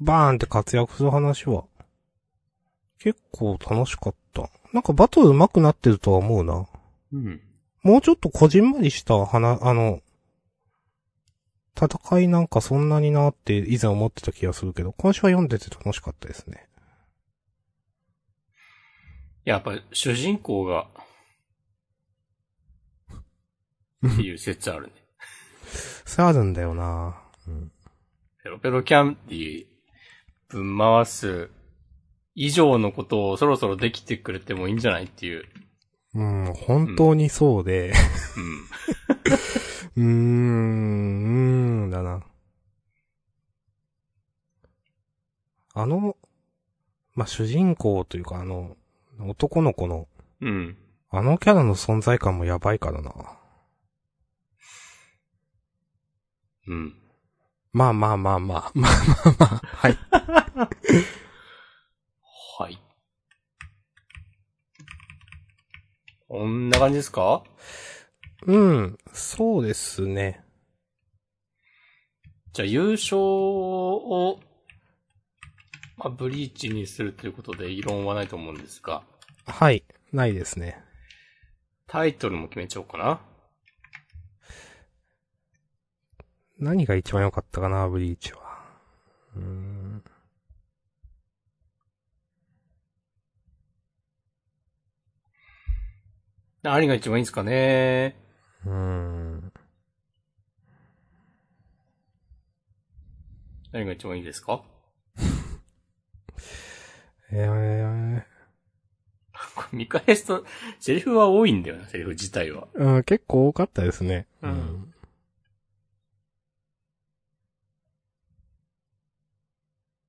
[0.00, 1.62] バーンって活躍する話は、
[2.98, 4.50] 結構楽しかった。
[4.72, 6.66] なんかバトル上手くなってるとは思うな。
[7.12, 7.40] うん。
[7.84, 10.00] もうちょっとこじんまりした話、あの、
[11.76, 16.66] 戦いなんかそんなになって以前思ってた気がするけど、今週は読んでて楽しかったですね。
[19.50, 20.86] やっぱ主人公が、
[24.06, 24.92] っていう説あるね。
[26.04, 27.20] それあるんだよな。
[27.48, 27.72] うん。
[28.44, 29.66] ペロペロキャンディ
[30.48, 31.50] ぶん回す
[32.36, 35.44] 以上のことをそろそろできてくれてもいいんじゃないっていう。
[36.14, 37.92] うん、本当にそうで、
[39.96, 40.04] うん。
[40.04, 41.24] うーん、
[41.82, 42.24] うーん、だな。
[45.74, 46.16] あの、
[47.14, 48.76] まあ、主人公というかあの、
[49.28, 50.08] 男の子の、
[50.40, 50.76] うん。
[51.10, 53.12] あのキャラの存在感もやばいからな。
[56.68, 56.94] うん。
[57.72, 59.98] まあまあまあまあ、まあまあまあ、はい。
[62.58, 62.78] はい。
[66.28, 67.42] こんな感じですか？
[68.46, 70.44] うん、そうですね。
[72.52, 74.40] じゃあ優勝を、
[76.00, 79.02] まあ、ブリーチにするということで異論はないと思うんですが、
[79.44, 80.82] はい、ないですね。
[81.86, 83.20] タイトルも決めちゃおうかな。
[86.58, 88.40] 何が一番良かったかな、ブリーチは。
[89.36, 90.02] うーん。
[96.62, 98.16] 何が一番いいんですかね
[98.66, 99.52] うーん。
[103.72, 104.62] 何が一番いいですか？
[107.32, 110.44] えー、見返すと、
[110.78, 112.66] セリフは多いんだよな、セリフ自体は。
[112.74, 114.26] うん、結構多かったですね。
[114.42, 114.94] うん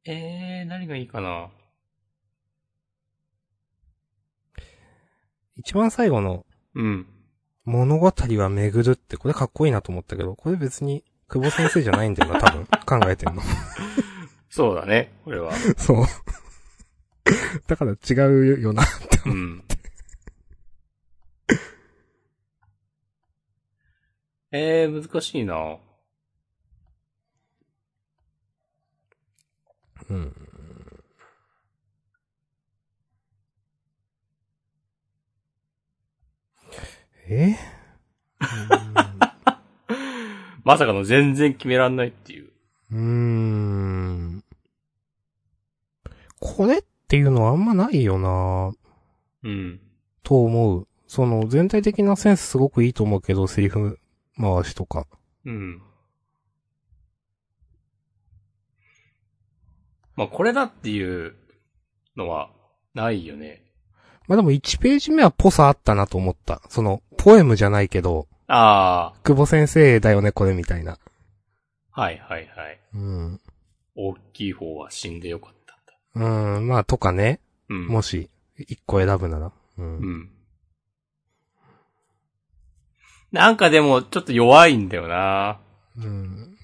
[0.04, 1.50] えー、何がいいかな？
[5.58, 6.44] 一番最後の
[6.74, 7.08] うん。
[7.66, 12.66] 物語は巡るって、これかっこいいなと思ったけど、これ別に、久保先生じゃないんだよな、多分。
[13.00, 13.44] 考えてんの。
[14.50, 15.54] そうだね、これは。
[15.78, 16.06] そう。
[17.72, 17.96] だから違
[18.28, 18.84] うよな。
[19.26, 19.64] うん。
[24.52, 25.78] えー、難しいな。
[30.10, 30.36] うん。
[37.30, 37.56] え？
[40.66, 42.52] まさかの全然決めらんないっていう。
[42.92, 44.44] うーん。
[46.42, 48.72] これっていうのはあんまないよな
[49.44, 49.82] うん。
[50.24, 50.88] と思う。
[51.08, 54.00] その全体的なセンスすごくいいと思うけど、セリフ
[54.40, 55.06] 回しとか。
[55.44, 55.82] うん。
[60.16, 61.36] まあ、これだっていう
[62.16, 62.50] のは
[62.94, 63.62] ないよね。
[64.30, 66.62] まあでも1ページ目はぽさあったなと思った。
[66.70, 70.98] その、ポエムじゃないけど、あ久保先生だよね、これみたいな。
[71.92, 72.80] あ、はいはいはい。
[72.94, 73.42] うん。
[73.96, 75.61] 大きい方は死んでよかった。
[76.16, 76.20] う
[76.60, 77.40] ん、まあとかね。
[77.70, 77.88] うん。
[77.88, 79.52] もし、1個選ぶなら。
[79.78, 79.98] うん。
[79.98, 80.30] うん。
[83.32, 85.60] なんかでも、ちょっと弱いんだよな。
[85.98, 86.58] うん。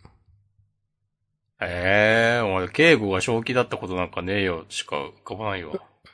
[1.62, 5.74] ええー、お前、敬語が正気だったことなんかねえよ、しか浮かばないわ。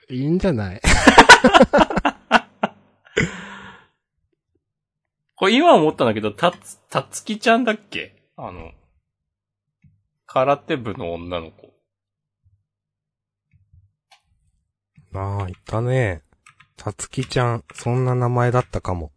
[0.09, 0.81] いいんじゃない？
[5.35, 8.15] これ今思ったんだけど、たつ、たつきちゃんだっけ？
[8.37, 8.71] あの、
[10.25, 11.72] 空手部の女の子。
[15.13, 16.21] ああ、いたね。
[16.75, 19.11] たつきちゃん、そんな名前だったかも。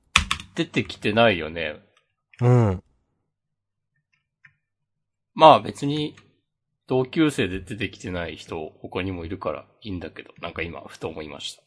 [0.55, 1.77] 出てきてないよね。
[2.41, 2.83] うん。
[5.35, 6.17] まあ別に、
[6.87, 11.63] 同級生で出てきてない人、他にもいるからいいんだけど、なんか今、ふと思いました。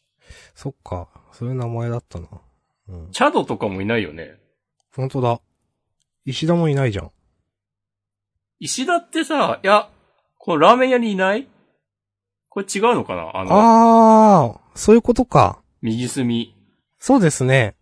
[0.54, 1.08] そっか。
[1.32, 2.28] そういう名前だったな。
[2.88, 3.10] うん。
[3.10, 4.36] チャドとかもいないよね。
[4.94, 5.40] 本当だ。
[6.24, 7.10] 石田もいないじゃん。
[8.60, 9.90] 石田ってさ、いや、
[10.38, 11.48] このラーメン屋にいない？
[12.50, 13.30] これ違うのかな？
[13.34, 15.62] あの、ああ、そういうことか。
[15.80, 16.54] 右隅。
[16.98, 17.76] そうですね。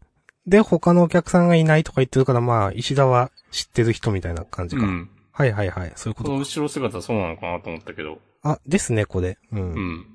[0.46, 4.84] で、他のお客さんがいないとか言ってるから、まあ、石田は知ってる人みたいな感じか。
[4.84, 5.10] うん。
[5.32, 5.92] はいはいはい。
[5.96, 6.24] そういうこか。
[6.24, 8.18] ことの後ろ姿そうなのかなと思ったけど。
[8.42, 9.38] あ、ですね、これ。
[9.52, 9.72] うん。
[9.72, 10.06] うん。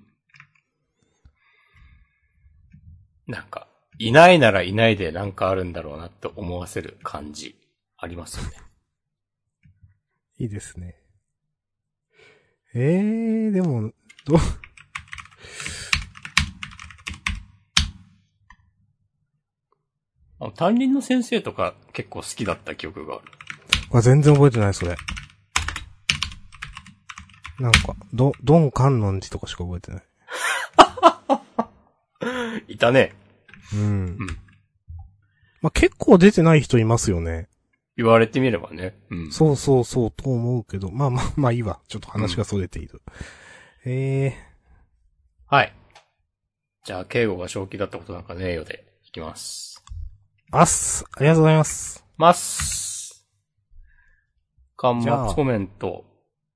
[3.27, 3.67] なんか、
[3.99, 7.55] いないならいないでなんかあるんだろうなって思わせる感じ、
[7.97, 8.51] ありますよね。
[10.39, 10.95] いいですね。
[12.75, 13.91] えー、でも、
[14.25, 14.39] どう、
[20.39, 23.23] あの担任の先生とか結構好きだった記憶がある。
[23.91, 24.95] あ全然覚えてない、それ。
[27.59, 30.03] なんか、ど、ドン観音寺とかしか覚えてない。
[32.73, 33.13] いたね。
[33.73, 33.81] うん。
[33.81, 34.17] うん。
[35.61, 37.47] まあ、結構出てない人いますよね。
[37.95, 38.97] 言われてみればね。
[39.11, 39.31] うん。
[39.31, 40.91] そうそうそう、と思うけど。
[40.91, 41.79] まあまあ、まあいいわ。
[41.87, 43.01] ちょっと話が逸れている。
[43.85, 44.37] ええ
[45.47, 45.73] はい。
[46.85, 49.83] じゃあ、敬語が正気だったことなんかねえよで、いきます。
[50.53, 51.03] ー、あっす。
[51.17, 52.05] ありがとうございます。
[52.15, 53.25] ます。
[54.77, 56.05] 端じゃあ末コメント。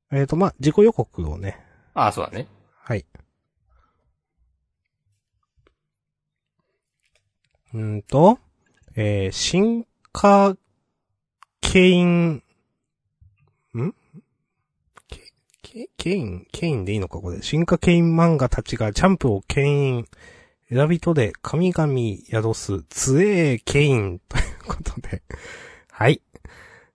[0.10, 1.60] えっ、と、まあ、自己予告をね。
[1.94, 2.48] ああ、そうだね。
[2.82, 3.06] はい。
[7.74, 8.40] うーんと、
[8.96, 10.56] えー、進化、
[11.60, 12.42] ケイン、
[13.76, 13.94] ん？
[15.78, 17.42] ケ、ケ、ケイン、ケインでいいのかこれ。
[17.44, 20.06] 進化ケイン漫画たちがジャンプを牽引。
[20.70, 21.94] 選びとで神々
[22.30, 25.22] 宿す強えケインということで。
[25.92, 26.22] はい。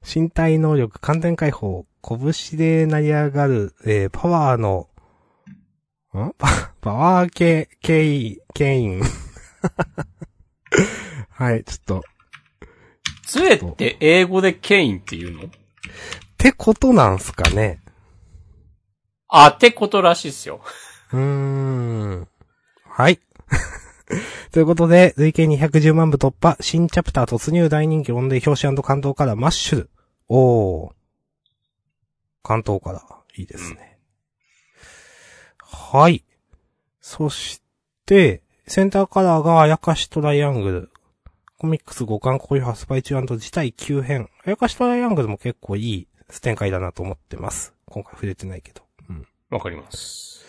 [0.03, 4.89] 身体能力、完全解放、拳で成り上がる、えー、パワーの、
[6.15, 6.33] ん？
[6.37, 9.03] パ パワー系、ケイ、ケイン。
[11.31, 12.03] はい、ちょっと。
[13.25, 15.45] つえって英語でケインって言うの？
[15.45, 15.51] っ
[16.37, 17.79] てことなんすかね。
[19.35, 20.61] あってことらしいっすよ。
[21.13, 22.29] うーん。
[22.85, 23.19] はい。
[24.53, 29.91] ということで、累計210万部突破、新チャプター突入大人気音で表紙関東からマッシュル。
[30.29, 30.93] おー。
[32.43, 33.03] 関東から。
[33.35, 33.99] いいですね。
[35.57, 36.25] はい。
[37.01, 37.63] そし
[38.05, 40.91] て、センターカラーがあやかしトライアングル。
[41.57, 44.29] コミックス5巻好評発売中事態急変。
[44.45, 46.09] あやかしトライアングルも結構いい
[46.43, 47.73] 展開だなと思ってます。
[47.87, 48.83] 今回触れてないけど。
[49.53, 49.57] うん。
[49.59, 50.45] わかります。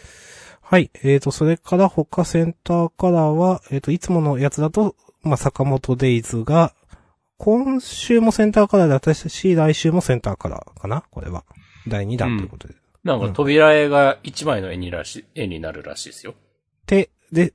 [0.62, 0.90] はい。
[1.04, 6.74] えーと、それから他センターカラーは、えーと、いつものやつだと、まあ、坂本デイズが、
[7.38, 11.04] 今週もセンターカラーで私し、来週もセンターカラーかな？
[11.12, 11.44] これは。
[11.88, 12.76] 第2弾ということで。
[13.04, 16.36] なんか扉絵が一枚の絵にらし、絵になるらしいですよ。
[16.88, 17.54] で、で、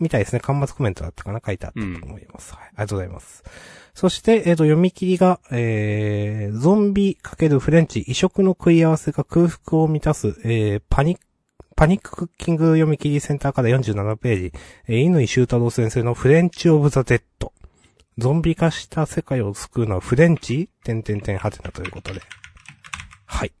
[0.00, 0.40] みみたいですね。
[0.42, 1.40] 端末コメントだったかな？
[1.44, 2.54] 書いてあったと思います。
[2.54, 2.62] はい。
[2.64, 3.44] ありがとうございます。
[3.94, 11.24] そして、えっ、と、読み切りが、えー、ゾンビ×フレンチ、異色の食い合わせが空腹を満たす、えー、パニック、
[11.76, 14.52] パニッククッキング読み切りセンターから47ページ、
[14.86, 17.52] えー、犬井修太郎先生のフレンチオブザ・デッド。
[18.16, 20.70] ゾンビ化した世界を救うのはフレンチ？
[20.82, 22.20] 点点点はてなということで。
[23.26, 23.52] はい。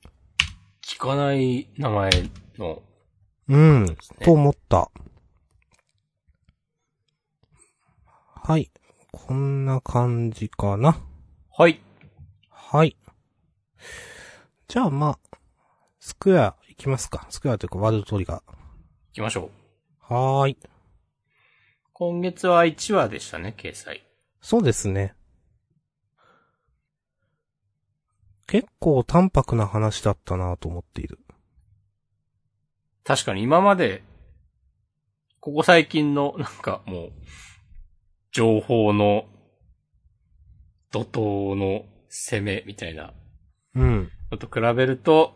[0.84, 2.10] 聞かない名前
[2.58, 2.82] の、
[3.48, 4.90] うん、ねと思った。
[8.48, 8.70] はい。
[9.12, 10.98] こんな感じかな。
[11.54, 11.82] はい。
[12.48, 12.96] はい。
[14.68, 15.38] じゃあまあ、
[16.00, 17.26] スクエア行きますか。
[17.28, 18.42] スクエアというかワールドトリガ行
[19.12, 19.50] きましょ
[20.08, 20.10] う。
[20.10, 20.14] ー。
[20.14, 20.58] はーい。
[21.92, 24.02] 今月は1話でしたね、掲載。
[24.40, 25.14] そうですね。
[28.46, 31.18] 結構淡白な話だったなと思っている。
[33.04, 34.02] 確かに今まで、
[35.38, 37.12] ここ最近の、なんかもう、
[38.38, 39.26] 情報の、
[40.92, 43.12] 怒涛の攻めみたいな
[43.74, 44.12] うん。
[44.30, 45.34] のと比べると、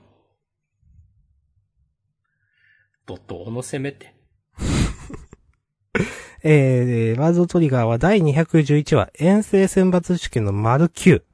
[3.06, 4.14] 怒涛の攻めって。
[6.44, 11.24] えー、ワールドトリガーは第211話、遠征選抜試験の丸9。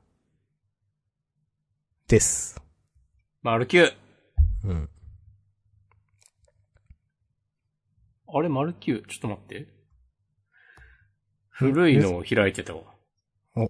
[2.07, 2.63] です。
[3.43, 3.93] 丸9。
[4.65, 4.89] うん。
[8.27, 9.07] あれ、丸9。
[9.07, 9.78] ちょっと待って。
[11.59, 12.83] 古いのを開いてたわ。
[13.57, 13.67] おえ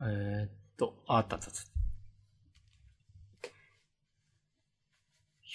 [0.00, 1.76] ーっと、ああったあったあった。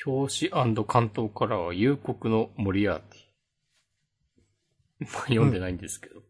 [0.05, 5.05] 表紙関東からは夕刻のモリアーティ。
[5.13, 6.21] まあ、読んでないんですけど。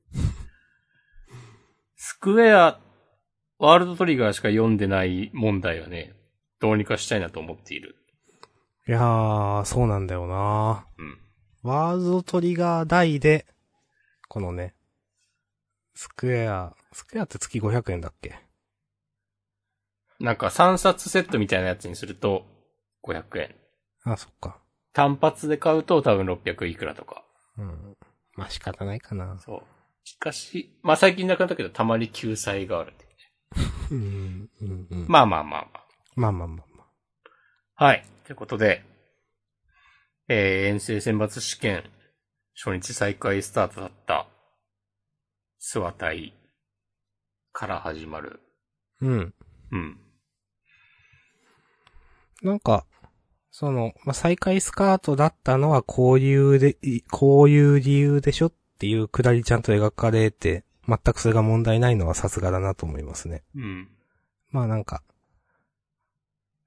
[1.96, 2.80] スクエア、
[3.58, 6.14] ワールドトリガーしか読んでない問題はね、
[6.60, 7.96] どうにかしたいなと思っている。
[8.88, 11.18] いやー、そうなんだよなうん。
[11.64, 13.48] ワールドトリガー大で、
[14.28, 14.76] このね、
[15.94, 18.36] スクエア、スクエアって月500円だっけ？
[20.20, 22.46] なんか3冊セットみたいなやつにすると
[23.04, 23.56] 500円。
[24.04, 24.60] あ、そっか。
[24.94, 27.24] 単発で買うと多分600いくらとか。
[27.58, 27.98] うん。
[28.36, 29.38] まあ、仕方ないかな。
[29.40, 29.64] そう。
[30.04, 32.94] しかし、まあ最近なくなったけどたまに救済がある。
[33.92, 35.06] うん、うん、うん。
[35.08, 35.86] まあまあまあまあ。
[36.16, 36.84] まあまあまあま
[37.78, 37.84] あ。
[37.86, 38.06] はい。
[38.26, 38.84] ということで、
[40.28, 41.84] えー、遠征選抜試験、
[42.56, 44.28] 初日再開スタートだった、
[45.62, 46.34] 諏訪隊
[47.54, 48.40] から始まる。
[49.02, 49.34] うん。
[49.72, 49.98] うん。
[52.42, 52.86] なんか、
[53.52, 63.44] その、まあ、再開スカートだったのはこういうで、いこういう理由でしょっていうくだりちゃんと描かれて、全くそれが問題ないのはさすがだなと思いますね。
[63.56, 63.90] うん。
[64.50, 65.04] まあなんか、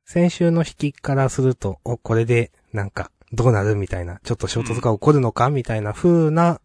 [0.05, 6.61] 先週の引きからすると、お、これで、なんか、どうなるみたいな、ちょっと衝突が起こるのかみたいな風な、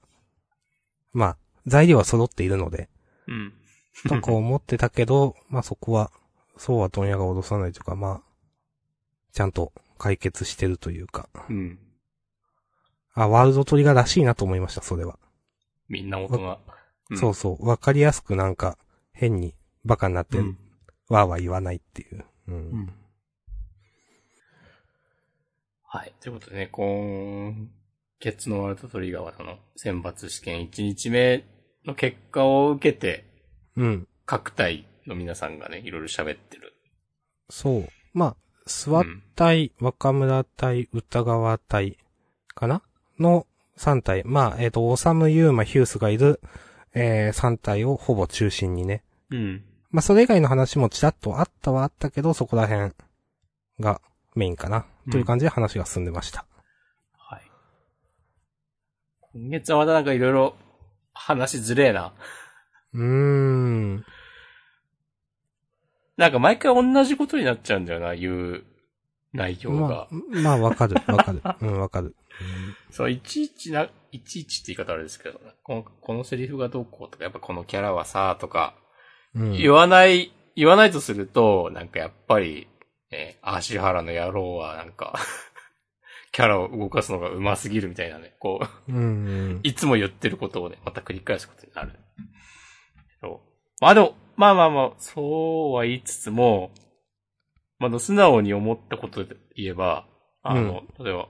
[1.14, 2.90] まあ、材料は揃っているので、
[3.28, 3.54] うん。
[4.08, 6.12] とか思ってたけど、 まあそこは、
[6.58, 8.24] そうは問屋が脅さないというか、まあ、
[9.32, 11.80] ちゃんと解決してるというか、うん。
[13.14, 15.20] あ、ワールドトリガーらしいなと思いました、それは。
[15.88, 16.60] みんな大人。
[17.12, 18.78] うんそうそう、わかりやすくなんか、
[19.14, 20.60] 変にバカになって、うん
[21.08, 22.24] わーわー言わないっていう。
[22.48, 22.56] うん。
[22.56, 22.94] うん
[25.92, 26.14] はい。
[26.22, 26.70] ということでね、
[28.22, 31.46] 今月のワールドトリガーはその選抜試験1日目
[31.86, 33.26] の結果を受けて、
[33.78, 34.08] うん。
[34.26, 36.74] 各隊の皆さんがね、いろいろ喋ってる。
[37.50, 37.88] そう。
[38.14, 38.36] まあ、
[38.68, 39.06] スワ
[39.36, 41.98] 対、若村対、歌川対、
[42.54, 42.82] かな？
[43.20, 43.48] の
[43.78, 44.24] 3体。
[44.26, 46.42] まあ、えっ、と、オサム、ユーマ、ヒュースがいる、
[46.94, 49.04] えー、3体をほぼ中心にね。
[49.32, 49.64] うん。
[49.92, 52.92] まあ、それ以外の話もちらっとあったはあったけど、そこら辺
[53.80, 54.02] が
[54.36, 54.86] メインかな。
[55.10, 56.46] という感じで話が進んでました。
[59.34, 59.42] はい。
[59.42, 60.56] 今月はまたなんかいろいろ
[61.14, 62.14] 話ずれえな。
[62.94, 64.06] うーん。
[66.18, 68.64] なんか毎回同じことになっちゃうんだよな、言う
[69.34, 70.02] 内容まが。
[70.04, 71.42] あ、まあ、わかる、わかる。
[71.62, 72.16] うん、わかる。
[72.92, 78.76] そう、いちいちな、いちいちって言い方あれですけど、この、このセリフがどうこうとか、やっぱこのキャラはさ、とか、
[79.36, 79.52] うん。
[79.54, 82.68] 言わない、言わないとすると、なんかやっぱり、
[83.12, 85.18] ね、足原の野郎はなんか、
[86.32, 89.02] キャラを動かすのが上手すぎるみたいなね、こう、うん、う
[89.56, 89.60] ん。
[89.64, 91.94] いつも言ってることをね、また繰り返すことになる。
[93.22, 93.40] そう。
[93.82, 96.72] まあでも、まあまあまあ、そうは言いつつも、
[97.80, 100.06] まあ、素直に思ったことで言えば、
[100.44, 101.28] あの、例えば、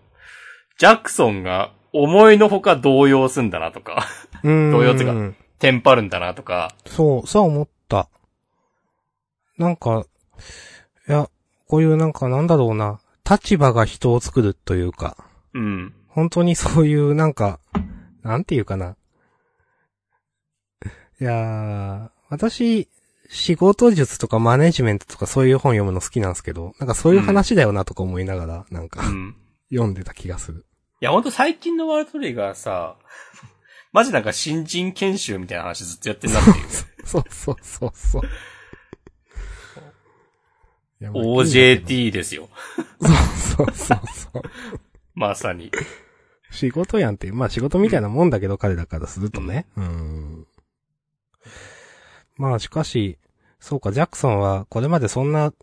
[0.78, 4.06] ジャクソンが思いのほか動揺すんだなとか、
[4.44, 4.72] うん。
[4.72, 8.10] 動揺っていうかテンパるんだなとか、そう、そう思った。
[9.58, 10.06] なんか、
[11.08, 11.30] いや、
[11.68, 13.00] こういうなんかなんだろうな、
[13.30, 15.18] 立場が人を作るというか、
[15.54, 15.94] うん。
[16.08, 17.60] 本当にそういうなんか、
[18.24, 18.96] なんていうかな。
[21.22, 22.88] いやー、私、
[23.30, 29.36] 仕事術とかマネジメントとかそういう本読むの好きなんですけど、なんかそういう話だよなとか思いながら、なんかうん。
[29.72, 30.66] 読んでた気がする。
[31.02, 32.96] いや、ほんと最近のワールドトリガーさ、
[33.92, 36.56] マジなんか新人研修みたいな話ずっとやってんなっていう。
[37.06, 38.22] そうそうそうそう。
[41.02, 42.50] OJT ですよ。
[43.02, 44.00] そうそうそう
[44.34, 44.42] そう。
[45.14, 45.72] まさに。
[46.52, 49.66] 仕事やんってまあ仕事みたいなもんだけど、彼らからするとね。
[49.78, 50.48] うん。
[52.36, 53.18] まあしかし、
[53.60, 55.54] そうか、ジャクソンはこれまでそんな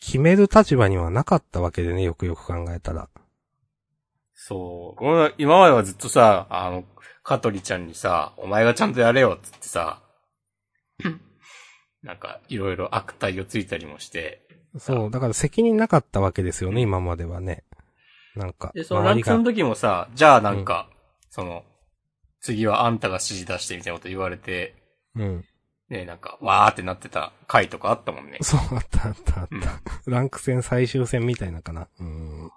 [0.00, 3.08] 決める立場にはなかったわけでね、よくよく考えたら。
[4.34, 4.98] そう。
[4.98, 6.84] これ今まではずっとさ、あの、
[7.22, 10.02] カトリちゃんにさ、お前がちゃんとやれよっつってさ、
[12.02, 14.45] なんか、いろいろ悪態をついたりもして、
[14.78, 17.64] そう、だから責任なかったわけですよね、今まではね。
[18.34, 18.72] なんか。
[18.74, 20.88] で、そのランクの時もさ、じゃあなんか、
[21.30, 21.64] その、
[22.40, 24.74] 次はあんたが指示出してみたいなこと言われて、
[25.14, 25.44] うん。
[25.88, 28.38] ね、なんか、わーってなってた回とかあったもんね。
[28.42, 29.80] そう、あったあったあっうんた。
[30.10, 31.88] ランク戦最終戦みたいなかな。
[32.00, 32.50] うん。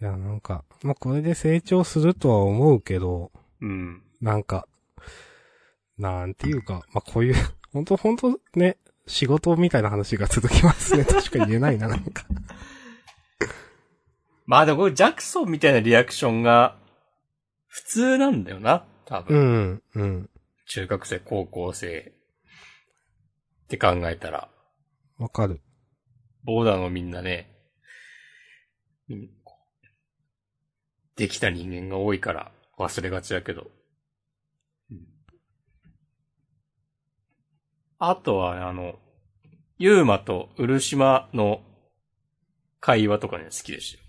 [0.00, 4.02] いや、なんか、まあ、これで成長するとは思うけど、うん。
[4.20, 4.68] なんか、
[5.98, 7.34] なんていうか、まあ、こういう、
[7.72, 8.76] 本当本当ね、
[9.06, 11.04] 仕事みたいな話が続きますね。
[11.06, 12.24] 確か言えないな、なんか。
[14.46, 16.78] まあでもこれジャクソンみたいなリアクションが、
[17.66, 19.72] 普通なんだよな、多う分。
[19.72, 20.30] ん、うん。
[20.66, 22.12] 中学生、高校生。
[23.64, 24.48] って考えたら。
[25.18, 25.60] わかる。
[26.44, 27.52] ボーダーのみんなね、
[29.08, 29.30] うん
[31.16, 33.70] できた人間が多いから忘れがちだけど。
[34.90, 34.98] うん
[37.98, 38.98] あとは、あの、
[39.78, 41.62] ユーマとウルシマの
[42.80, 44.04] 会話とかね、好きでしたよ。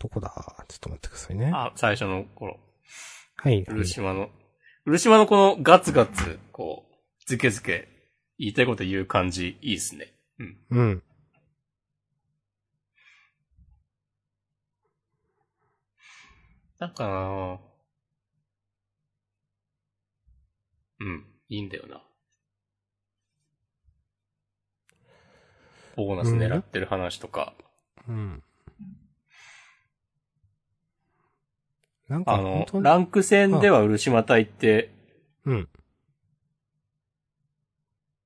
[0.00, 0.32] どこだ？
[0.68, 1.50] ちょっと待ってくださいね。
[1.52, 2.60] あ、最初の頃。
[3.36, 3.64] はい。
[3.64, 4.30] 漆島の、
[4.84, 6.94] 漆島のこのガツガツ、こう、
[7.26, 7.88] ズケズケ、
[8.38, 10.14] 言いたいこと言う感じ、いいですね。
[10.38, 10.56] うん。
[10.70, 11.02] うん。
[16.78, 17.58] なんかな
[21.00, 22.02] うん、いいんだよな。
[25.96, 27.54] ボーナス狙ってる話とか、
[28.08, 28.42] うん。
[32.08, 34.90] なんか、あのランク戦では漆島隊って、
[35.44, 35.68] うん。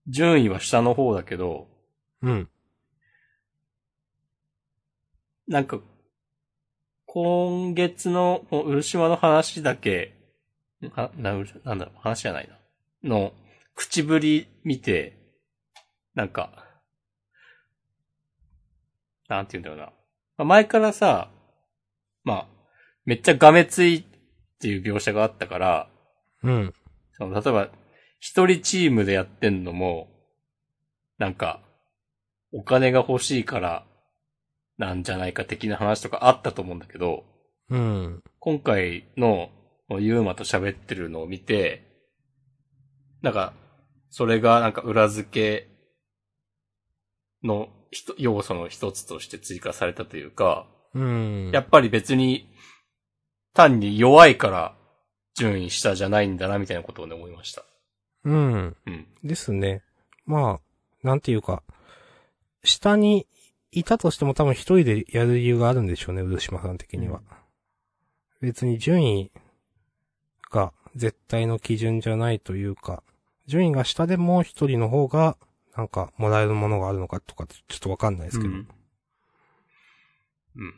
[0.06, 1.68] 順位は下の方だけど、
[2.22, 2.48] うん。
[5.48, 5.80] なんか、
[7.06, 10.14] 今月の、漆島の話だけ、
[10.80, 12.61] な、ななんだろう、話じゃないな。
[13.04, 13.32] の、
[13.74, 15.18] 口ぶり見て、
[16.14, 16.50] なんか、
[19.28, 19.92] なんて言うんだろうな。
[20.38, 21.30] まあ前からさ、
[22.24, 22.46] まあ、
[23.04, 24.04] めっちゃがめついっ
[24.60, 25.88] ていう描写があったから、
[26.42, 26.74] うん。
[27.12, 27.68] その例えば、
[28.20, 30.08] 一人チームでやってんのも、
[31.18, 31.60] なんか、
[32.52, 33.86] お金が欲しいから、
[34.78, 37.24] なんじゃないか的な話とかあったと思うんだけど、
[37.70, 38.22] うん。
[38.38, 39.50] 今回の、
[39.90, 41.91] ユーマと喋ってるのを見て、
[43.22, 43.52] なんか、
[44.10, 45.68] それがなんか裏付け
[47.42, 47.68] の
[48.18, 51.50] 要素の一つとして追加されたというか、うん。
[51.52, 52.52] やっぱり別に
[53.54, 54.76] 単に弱いから
[55.34, 57.64] 順位下じゃないんだなみたいなことをね思いました。
[58.24, 58.76] うん。
[58.86, 59.06] うん。
[59.24, 59.82] ですね。
[60.26, 61.62] まあ、なんていうか、
[62.64, 63.26] 下に
[63.70, 67.22] いたとしても多分一人でやる理由があるんでしょうね、漆島さん的には。
[68.40, 69.30] 別に順位
[70.50, 73.02] が絶対の基準じゃないというか、
[73.46, 75.36] 順位が下でもう一人の方が、
[75.76, 78.50] なんか、もらえるものがあるのかとか、ちょっとわかんないですけど。
[78.50, 78.68] うん。
[80.56, 80.74] うん。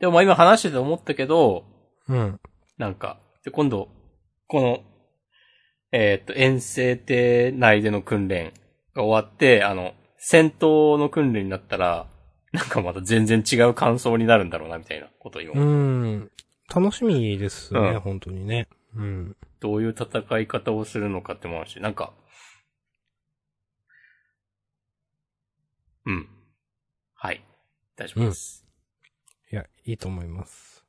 [0.00, 1.64] でもまあ今話してて思ったけど、
[2.08, 2.40] うん。
[2.78, 3.88] なんか、で、今度、
[4.48, 4.80] この、
[5.92, 8.52] えーっと、遠征艇内での訓練
[8.94, 12.06] が終わって、あの、戦闘の訓練になったら、
[12.52, 16.30] なんかまた全然違う感想になるんだろうな、みたいなことを今、うん。
[16.74, 18.68] 楽しみですね、うん本当にね。
[18.96, 19.36] うん。
[19.60, 22.12] どういう戦い方をするのかってもあるし、なんか、
[26.04, 26.28] うん。
[27.14, 27.44] はい。
[27.96, 28.66] 大丈夫です。
[29.52, 30.84] いや、いいと思います。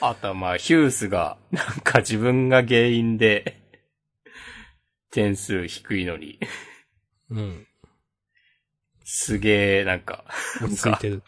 [0.00, 3.62] あとはまあ、ヒュースが、 なんか自分が原因で、
[5.10, 6.38] 点数低いのに、
[7.30, 7.66] うん。
[9.04, 10.24] すげえ、なんか、
[10.60, 11.22] 落ち着いてる。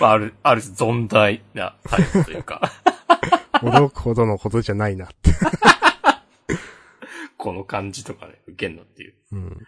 [0.00, 2.70] あ、ある、ある種存在なタイプというか、
[3.70, 5.32] 驚くほどのことじゃないなって。
[7.36, 9.14] この感じとかね、受けんのっていう。
[9.32, 9.66] うん。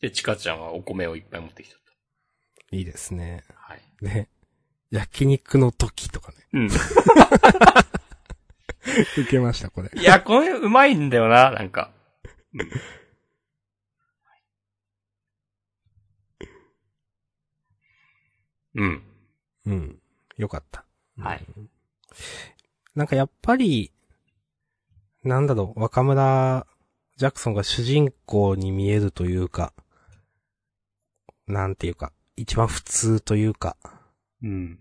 [0.00, 1.80] で、チカちゃんはお米をいっぱい持ってきたと。
[2.70, 3.44] いいですね。
[3.54, 3.82] はい。
[4.00, 4.28] ね。
[4.90, 6.38] 焼肉の時とかね。
[6.52, 6.68] うん。
[9.18, 9.90] 受けました、これ。
[9.94, 11.90] いや、これうまいんだよな、なんか。
[12.54, 12.70] うん。
[18.74, 19.02] うん。
[19.66, 19.98] うん。
[20.36, 20.84] よかった。
[21.18, 21.44] はい。
[22.94, 23.92] なんかやっぱり、
[25.24, 26.66] なんだろう、若村
[27.16, 29.72] ジャクソンが主人公に見えるというか、
[31.46, 33.76] なんていうか、一番普通というか、
[34.42, 34.78] うん。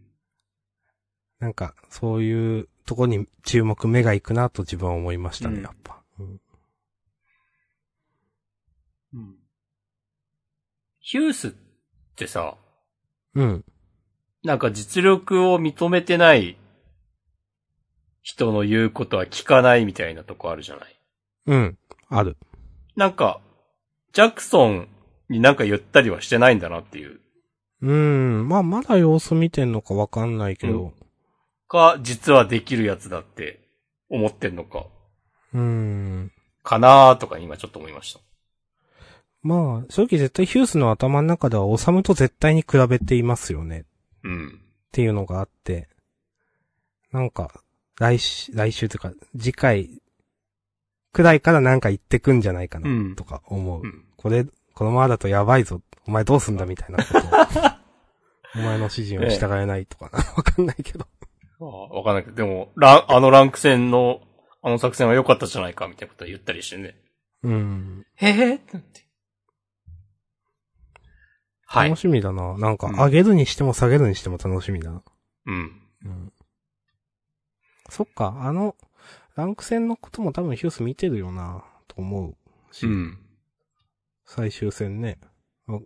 [1.39, 6.01] なんか、そういうとこに注目目が行くなと自分は思いましたね、うんやっぱ。
[6.19, 6.41] うん。
[9.13, 9.35] うん。
[10.99, 11.51] ヒュースっ
[12.15, 12.55] てさ、
[13.33, 13.65] うん。
[14.43, 16.57] なんか実力を認めてない
[18.27, 20.99] 人の言うことは聞かないみたいなとこあるじゃない。
[21.45, 21.77] うん。
[22.09, 22.35] ある。
[22.97, 23.39] なんか、
[24.11, 24.89] ジャクソン
[25.29, 27.21] になんか言ったりはしてないんだなっていう。
[27.81, 28.49] うん。
[28.49, 30.91] まあ、まだ様子見てんのかわかんないけど。
[31.69, 33.61] か、実はできるやつだって
[34.09, 34.87] 思ってんのか、
[35.53, 36.33] うん。
[36.63, 38.19] かなーとか今ちょっと思いました。
[39.41, 43.85] まあ、正直絶対ヒュースの頭の中ではオサムと絶対に比べていますよね。
[44.25, 44.47] うん。
[44.49, 44.51] っ
[44.91, 45.87] ていうのがあって、
[47.13, 47.63] なんか、
[47.99, 49.89] 来週、来週というか、次回、
[51.13, 53.81] くらいからなんか言ってくんじゃないかな、うんとか思う。
[53.83, 54.05] うん。
[54.17, 57.21] これ、このままだとやばいぞ、お前どうすんだみたいなことを
[58.55, 61.07] お前の指示に従えないとかな、わかんないけど。
[61.59, 64.21] ああわかんないけど、でも、ラン、あのランク戦の、
[64.61, 66.95] あの作戦は良かったじゃないかみたいなこと言ったりしてね。
[67.43, 68.05] うん。
[68.15, 69.07] へへってなって。
[71.65, 71.99] はい楽。
[71.99, 72.57] しみだな。
[72.57, 75.01] なんか、うん上げるにしても下げるにしても楽しみだな。
[75.45, 75.81] うん。
[76.05, 76.33] うん。
[77.89, 78.75] そっか、あの、
[79.35, 82.35] ランク戦のことも多分ヒュース見てるよな、と思う
[82.73, 82.85] し。
[82.85, 83.19] うん。
[84.25, 85.19] 最終戦ね。
[85.67, 85.81] お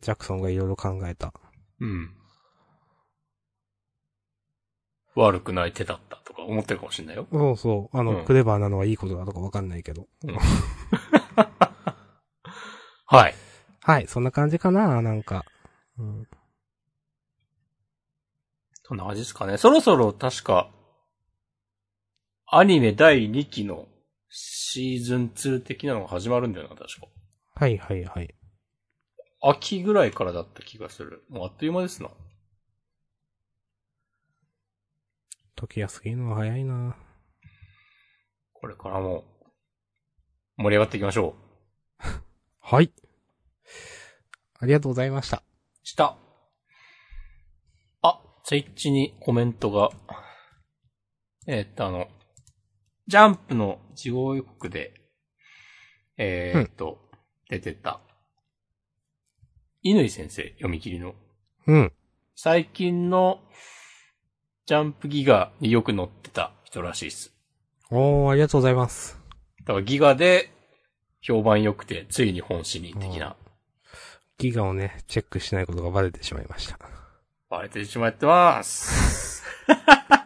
[0.00, 1.34] ジャクソンがいろいろ考えた。
[1.80, 2.14] うん。
[5.14, 7.26] 悪くない手だったとか思ってるかもしれないよ。
[7.32, 7.96] そうそう。
[7.96, 10.06] あの、うんクレバーなのはいいことだとかわかんないけど。
[13.04, 13.34] はい。
[13.82, 15.44] はい、そんな感じかな、なんか。
[15.98, 16.28] うん。
[18.84, 19.56] そんな感じですかね。
[19.58, 20.70] そろそろ確か、
[22.50, 23.88] アニメ第2期の
[24.30, 27.08] シーズン2的なのが始まるんだよな、確か。
[27.54, 28.34] はいはいはい。
[29.42, 31.24] 秋ぐらいからだった気がする。
[31.28, 32.08] もうあっという間ですな。
[35.56, 36.96] 時が過ぎるのは早いな。
[38.54, 39.24] これからも、
[40.56, 41.34] 盛り上がっていきましょ
[42.00, 42.04] う。
[42.60, 42.90] はい。
[44.58, 45.42] ありがとうございました。
[45.82, 46.16] した。
[48.00, 49.90] あ、ツイッチにコメントが。
[51.46, 52.08] えーっと、あの、
[53.08, 54.92] ジャンプの地方予告で、
[56.18, 56.98] えーっと、
[57.48, 58.00] 出てた、
[59.82, 61.14] 乾先生、読み切りの。
[61.66, 61.92] うん。
[62.36, 63.40] 最近の
[64.66, 67.32] ジャンプギガによく載ってた人らしいです。
[67.90, 69.18] おー、ありがとうございます。
[69.60, 70.50] だからギガで
[71.22, 73.36] 評判良くて、ついに本誌に的な。
[74.36, 76.78] ギガをね、チェックしないことがバレてしまいました。
[77.48, 79.42] バレてしまってます。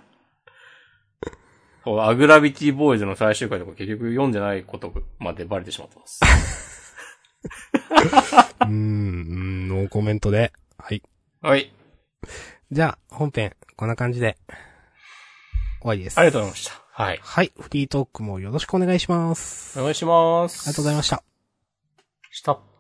[1.84, 6.20] アグラビティボーイズの最終回とか結局読んでないことまでバレてしまってます。
[8.60, 10.52] うーんノーコメントで。
[10.78, 11.02] はい。
[11.40, 11.72] はい。
[12.70, 14.38] じゃあ、本編、こんな感じで、
[15.80, 16.18] 終わりです。
[16.18, 16.72] ありがとうございました。
[16.92, 17.20] はい。
[17.22, 17.52] はい。
[17.58, 19.78] フリートークもよろしくお願いします。
[19.78, 20.68] お願いします。
[20.68, 21.22] ありがとうございました。
[22.30, 22.71] した。